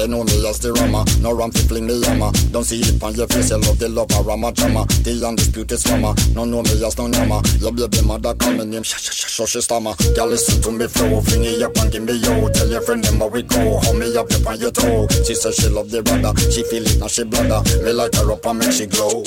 They 0.00 0.06
know 0.06 0.24
me 0.24 0.48
as 0.48 0.58
the 0.60 0.72
rama, 0.72 1.04
no 1.20 1.34
ram 1.36 1.50
fi 1.50 1.60
fling 1.68 1.86
me 1.86 2.00
yama. 2.00 2.32
Don't 2.52 2.64
see 2.64 2.80
it 2.80 3.02
on 3.02 3.14
your 3.14 3.26
face, 3.26 3.50
you 3.50 3.58
love 3.58 3.78
the 3.78 3.88
love 3.88 4.08
a 4.16 4.22
rama 4.22 4.50
drama. 4.52 4.86
The 5.04 5.12
undisputed 5.26 5.78
swammer, 5.78 6.14
no 6.34 6.46
know 6.46 6.62
me 6.62 6.72
as 6.80 6.96
no 6.96 7.06
nama. 7.06 7.42
Your 7.58 7.72
baby 7.72 8.00
mother 8.06 8.32
call 8.34 8.52
me 8.54 8.64
name, 8.64 8.82
shh 8.82 8.96
shh 8.96 9.28
shh 9.28 9.44
shh 9.44 9.60
stammer. 9.60 9.92
Girl 10.16 10.28
listen 10.28 10.62
to 10.62 10.70
me 10.72 10.86
flow, 10.86 11.20
fling 11.20 11.44
it 11.44 11.60
up 11.60 11.76
and 11.76 11.92
give 11.92 12.02
me 12.02 12.14
yo. 12.16 12.48
Tell 12.48 12.70
your 12.70 12.80
friend 12.80 13.04
them 13.04 13.18
how 13.18 13.28
we 13.28 13.42
go, 13.42 13.76
hold 13.76 13.98
me 13.98 14.16
up 14.16 14.30
up 14.32 14.46
on 14.46 14.58
your 14.58 14.70
toe. 14.70 15.06
She 15.26 15.34
say 15.34 15.52
she 15.52 15.68
love 15.68 15.90
the 15.90 16.02
brother, 16.02 16.32
she 16.48 16.62
feel 16.64 16.86
it 16.86 16.98
now 16.98 17.08
she 17.08 17.24
bladder. 17.24 17.60
Me 17.84 17.92
light 17.92 18.14
her 18.14 18.32
up 18.32 18.46
and 18.46 18.58
make 18.58 18.72
she 18.72 18.86
glow. 18.86 19.24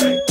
Of 0.00 0.06
of. 0.06 0.28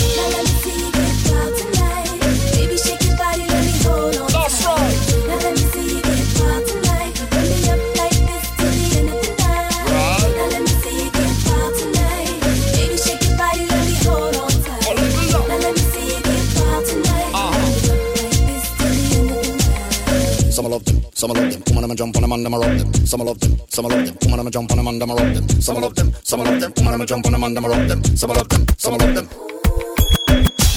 Some 20.50 20.66
some 21.14 21.32
love 21.32 21.52
them. 21.52 21.62
Woman, 21.68 21.84
I'ma 21.84 21.96
jump 21.96 22.16
on 22.16 22.22
them 22.22 22.32
and 22.32 22.46
I'ma 22.46 22.58
rock 22.58 22.78
them. 22.78 22.94
Some 23.06 23.22
love 23.22 23.40
them, 23.40 23.58
some 23.70 23.86
love 23.86 24.06
them. 24.06 24.18
Woman, 24.22 24.40
I'ma 24.40 24.50
jump 24.50 24.72
on 24.72 24.78
them 24.78 24.88
and 24.88 25.04
I'ma 25.04 25.14
rock 25.14 25.34
them. 25.34 25.50
Some 25.62 25.82
love 25.82 25.96
them, 25.96 26.14
some 26.24 26.40
love 26.40 26.60
them. 26.60 26.74
Woman, 26.78 26.94
I'ma 26.94 27.06
jump 27.06 27.26
on 27.26 27.32
them 27.34 27.44
and 27.44 27.58
I'ma 27.58 27.68
rock 27.68 27.88
them. 27.88 28.04
Some 28.16 28.32
love 28.32 28.50
them, 28.50 28.66
some 28.78 28.98
love 28.98 29.16
them. 29.16 29.57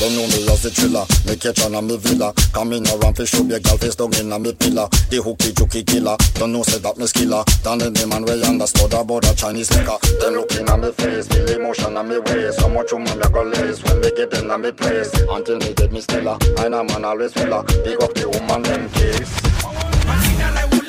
They 0.01 0.09
know 0.16 0.24
me 0.32 0.48
as 0.48 0.62
the 0.64 0.70
thriller, 0.72 1.05
me 1.28 1.36
catch 1.36 1.61
on 1.61 1.74
a 1.74 1.82
me 1.82 1.98
villa. 1.98 2.32
Come 2.57 2.72
in 2.72 2.88
around 2.88 3.20
fi 3.20 3.28
show 3.28 3.44
be 3.44 3.61
girl 3.61 3.76
face 3.76 3.94
down 3.94 4.16
in 4.16 4.32
a 4.32 4.38
me 4.38 4.55
pillar. 4.57 4.88
The 5.12 5.20
hooky 5.20 5.53
jooky 5.53 5.84
killer, 5.84 6.16
don't 6.40 6.53
know 6.57 6.62
say 6.62 6.80
that 6.80 6.96
me 6.96 7.05
skiller. 7.05 7.44
Down 7.61 7.84
in 7.84 7.92
the 7.92 8.07
man 8.09 8.24
way 8.24 8.40
understood 8.40 8.94
about 8.96 9.28
a 9.28 9.36
Chinese 9.36 9.68
liquor. 9.76 10.01
Then 10.24 10.40
looking 10.40 10.64
at 10.64 10.80
me 10.80 10.90
face, 10.96 11.28
feel 11.28 11.53
emotion 11.53 11.98
on 12.01 12.09
me 12.09 12.16
waist. 12.16 12.64
How 12.64 12.68
much 12.72 12.90
woman 12.96 13.12
me 13.12 13.28
go 13.28 13.42
lace 13.44 13.84
when 13.84 14.01
me 14.01 14.09
get 14.16 14.32
in 14.32 14.51
a 14.51 14.57
me 14.57 14.72
place. 14.72 15.12
Until 15.28 15.59
me 15.61 15.74
dead 15.76 15.92
me 15.92 16.01
stiller, 16.01 16.38
I 16.57 16.72
know 16.72 16.82
man 16.84 17.05
always 17.05 17.36
filler. 17.36 17.61
Big 17.84 18.01
up 18.01 18.16
the 18.16 18.24
woman 18.24 18.64
them 18.64 18.88
case. 18.96 20.80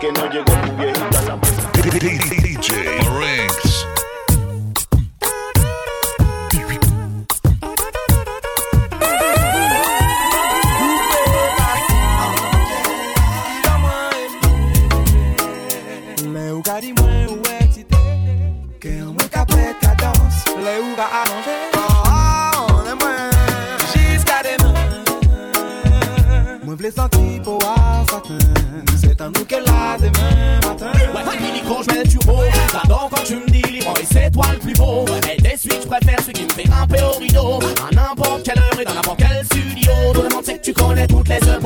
que 0.00 0.12
no 0.12 0.30
llegó 0.30 0.52
tu 0.66 0.76
viejita 0.76 1.22
la 1.22 1.36
étoiles 34.26 34.58
plus 34.58 34.74
beaux. 34.74 35.04
Mais 35.26 35.36
des 35.36 35.56
suites, 35.56 35.82
je 35.82 35.88
préfère 35.88 36.20
celui 36.20 36.32
qui 36.32 36.44
me 36.44 36.50
fait 36.50 36.64
grimper 36.64 37.02
au 37.02 37.18
rideau. 37.18 37.58
À 37.86 37.94
n'importe 37.94 38.42
quelle 38.44 38.58
heure 38.58 38.80
et 38.80 38.84
dans 38.84 38.94
n'importe 38.94 39.18
quel 39.18 39.44
studio. 39.44 39.92
Tout 40.14 40.22
le 40.22 40.28
monde 40.28 40.44
sait 40.44 40.58
que 40.58 40.64
tu 40.64 40.72
connais 40.72 41.06
toutes 41.06 41.28
les 41.28 41.48
heures. 41.48 41.59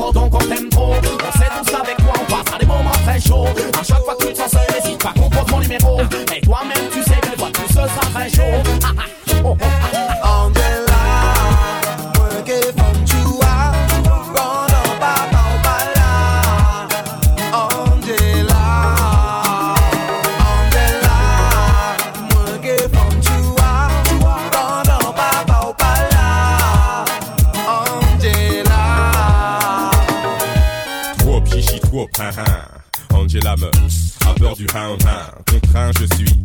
contraint, 34.75 35.87
hein. 35.87 35.91
je 35.99 36.05
suis, 36.15 36.35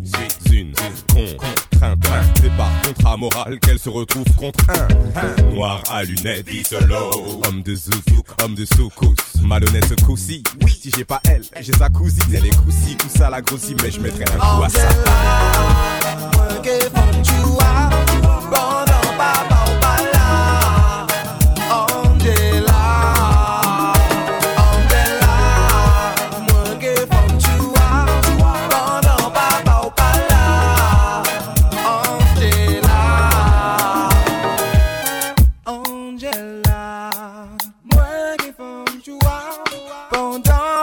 suis 0.47 0.61
une, 0.61 0.73
contrainte, 1.09 1.99
c'est 2.41 2.57
par 2.57 2.71
contrat 2.83 3.17
moral 3.17 3.59
qu'elle 3.59 3.79
se 3.79 3.89
retrouve 3.89 4.25
contraint, 4.37 4.89
hein. 5.17 5.43
noir 5.53 5.83
à 5.91 6.05
lunettes, 6.05 6.47
solo, 6.67 7.41
homme 7.47 7.63
de 7.63 7.75
zoufou, 7.75 8.23
homme 8.43 8.55
de 8.55 8.65
soukous, 8.65 9.17
malhonnête 9.43 10.01
coussi, 10.03 10.45
oui, 10.63 10.79
si 10.81 10.93
j'ai 10.97 11.05
pas 11.05 11.21
elle, 11.29 11.43
j'ai 11.61 11.73
sa 11.73 11.89
cousine, 11.89 12.23
elle 12.33 12.47
est 12.47 12.57
coussi, 12.65 12.97
tout 12.97 13.09
la 13.19 13.43
grossie, 13.43 13.75
mais 13.83 13.91
je 13.91 13.99
mettrai 14.01 14.25
un 14.25 14.39
coup 14.39 14.63
à 14.63 14.69
ça. 14.69 14.89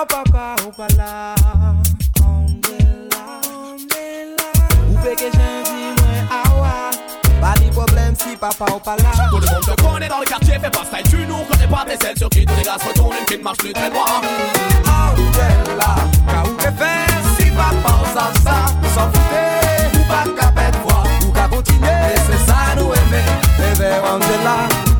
papa, 0.08 0.56
ou 0.66 0.72
pas 0.72 0.88
là. 0.98 1.36
On 2.22 2.48
est 2.48 3.10
là, 3.12 3.40
on 3.44 3.78
est 3.78 4.26
là. 4.36 4.48
Ou 4.90 4.98
fait 5.04 5.16
que 5.16 5.30
j'ai 5.32 5.64
dit, 5.64 5.94
moi, 5.98 6.40
awa. 6.46 6.92
Pas 7.40 7.60
de 7.60 7.70
problème 7.72 8.16
si 8.16 8.36
papa 8.36 8.66
ou 8.74 8.80
pas 8.80 8.96
là. 8.98 9.30
Tout 9.30 9.38
le 9.38 9.48
monde 9.48 9.62
te 9.62 9.82
connaît 9.82 10.08
dans 10.08 10.20
le 10.20 10.26
quartier, 10.26 10.54
fais 10.54 10.70
pas 10.70 10.84
ça. 10.90 11.00
Et 11.00 11.04
tu 11.04 11.18
nous 11.28 11.44
connais 11.50 11.68
pas, 11.68 11.86
t'es 11.88 11.98
celle 12.02 12.18
sur 12.18 12.30
qui 12.30 12.46
tous 12.46 12.56
les 12.56 12.64
gars 12.64 12.78
se 12.80 12.88
retournent 12.88 13.16
et 13.22 13.26
qui 13.26 13.38
ne 13.38 13.44
marche 13.44 13.58
plus 13.58 13.74
très 13.74 13.90
droit. 13.90 14.22
On 14.86 15.18
est 15.20 15.76
là, 15.78 15.96
que 16.58 16.64
faire 16.64 17.08
si 17.38 17.52
papa 17.52 17.96
ou 18.02 18.06
ça, 18.18 18.32
ça, 18.44 18.66
s'en 18.96 19.12
foutait. 19.12 19.98
Ou 19.98 20.04
pas 20.08 20.42
qu'à 20.42 20.52
bête 20.52 20.76
voix, 20.84 21.04
ou 21.28 21.32
qu'à 21.32 21.48
continuer. 21.48 21.88
Et 21.88 22.20
c'est 22.28 22.46
ça 22.46 22.76
nous 22.76 22.92
aimer, 22.92 23.26
bébé, 23.58 23.92
on 24.04 24.20
est 24.20 24.44
là. 24.44 24.97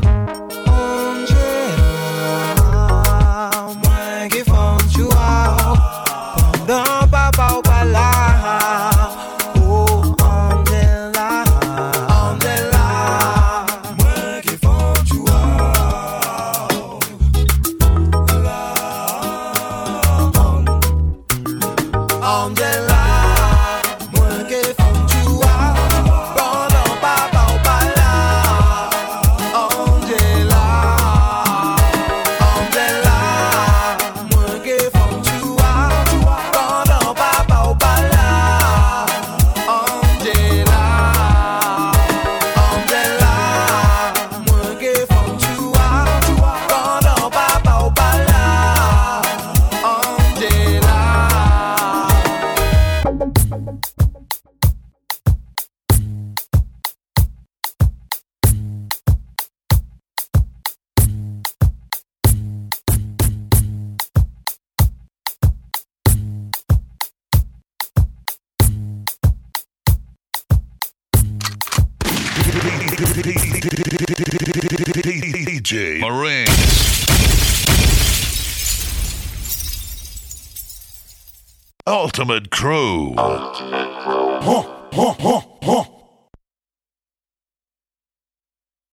Ultimate 82.08 82.48
Crew. 82.48 83.14
Ultimate 83.18 84.00
Crew. 84.00 84.40
Huh, 84.40 84.62
huh, 84.92 85.42
huh, 85.60 85.84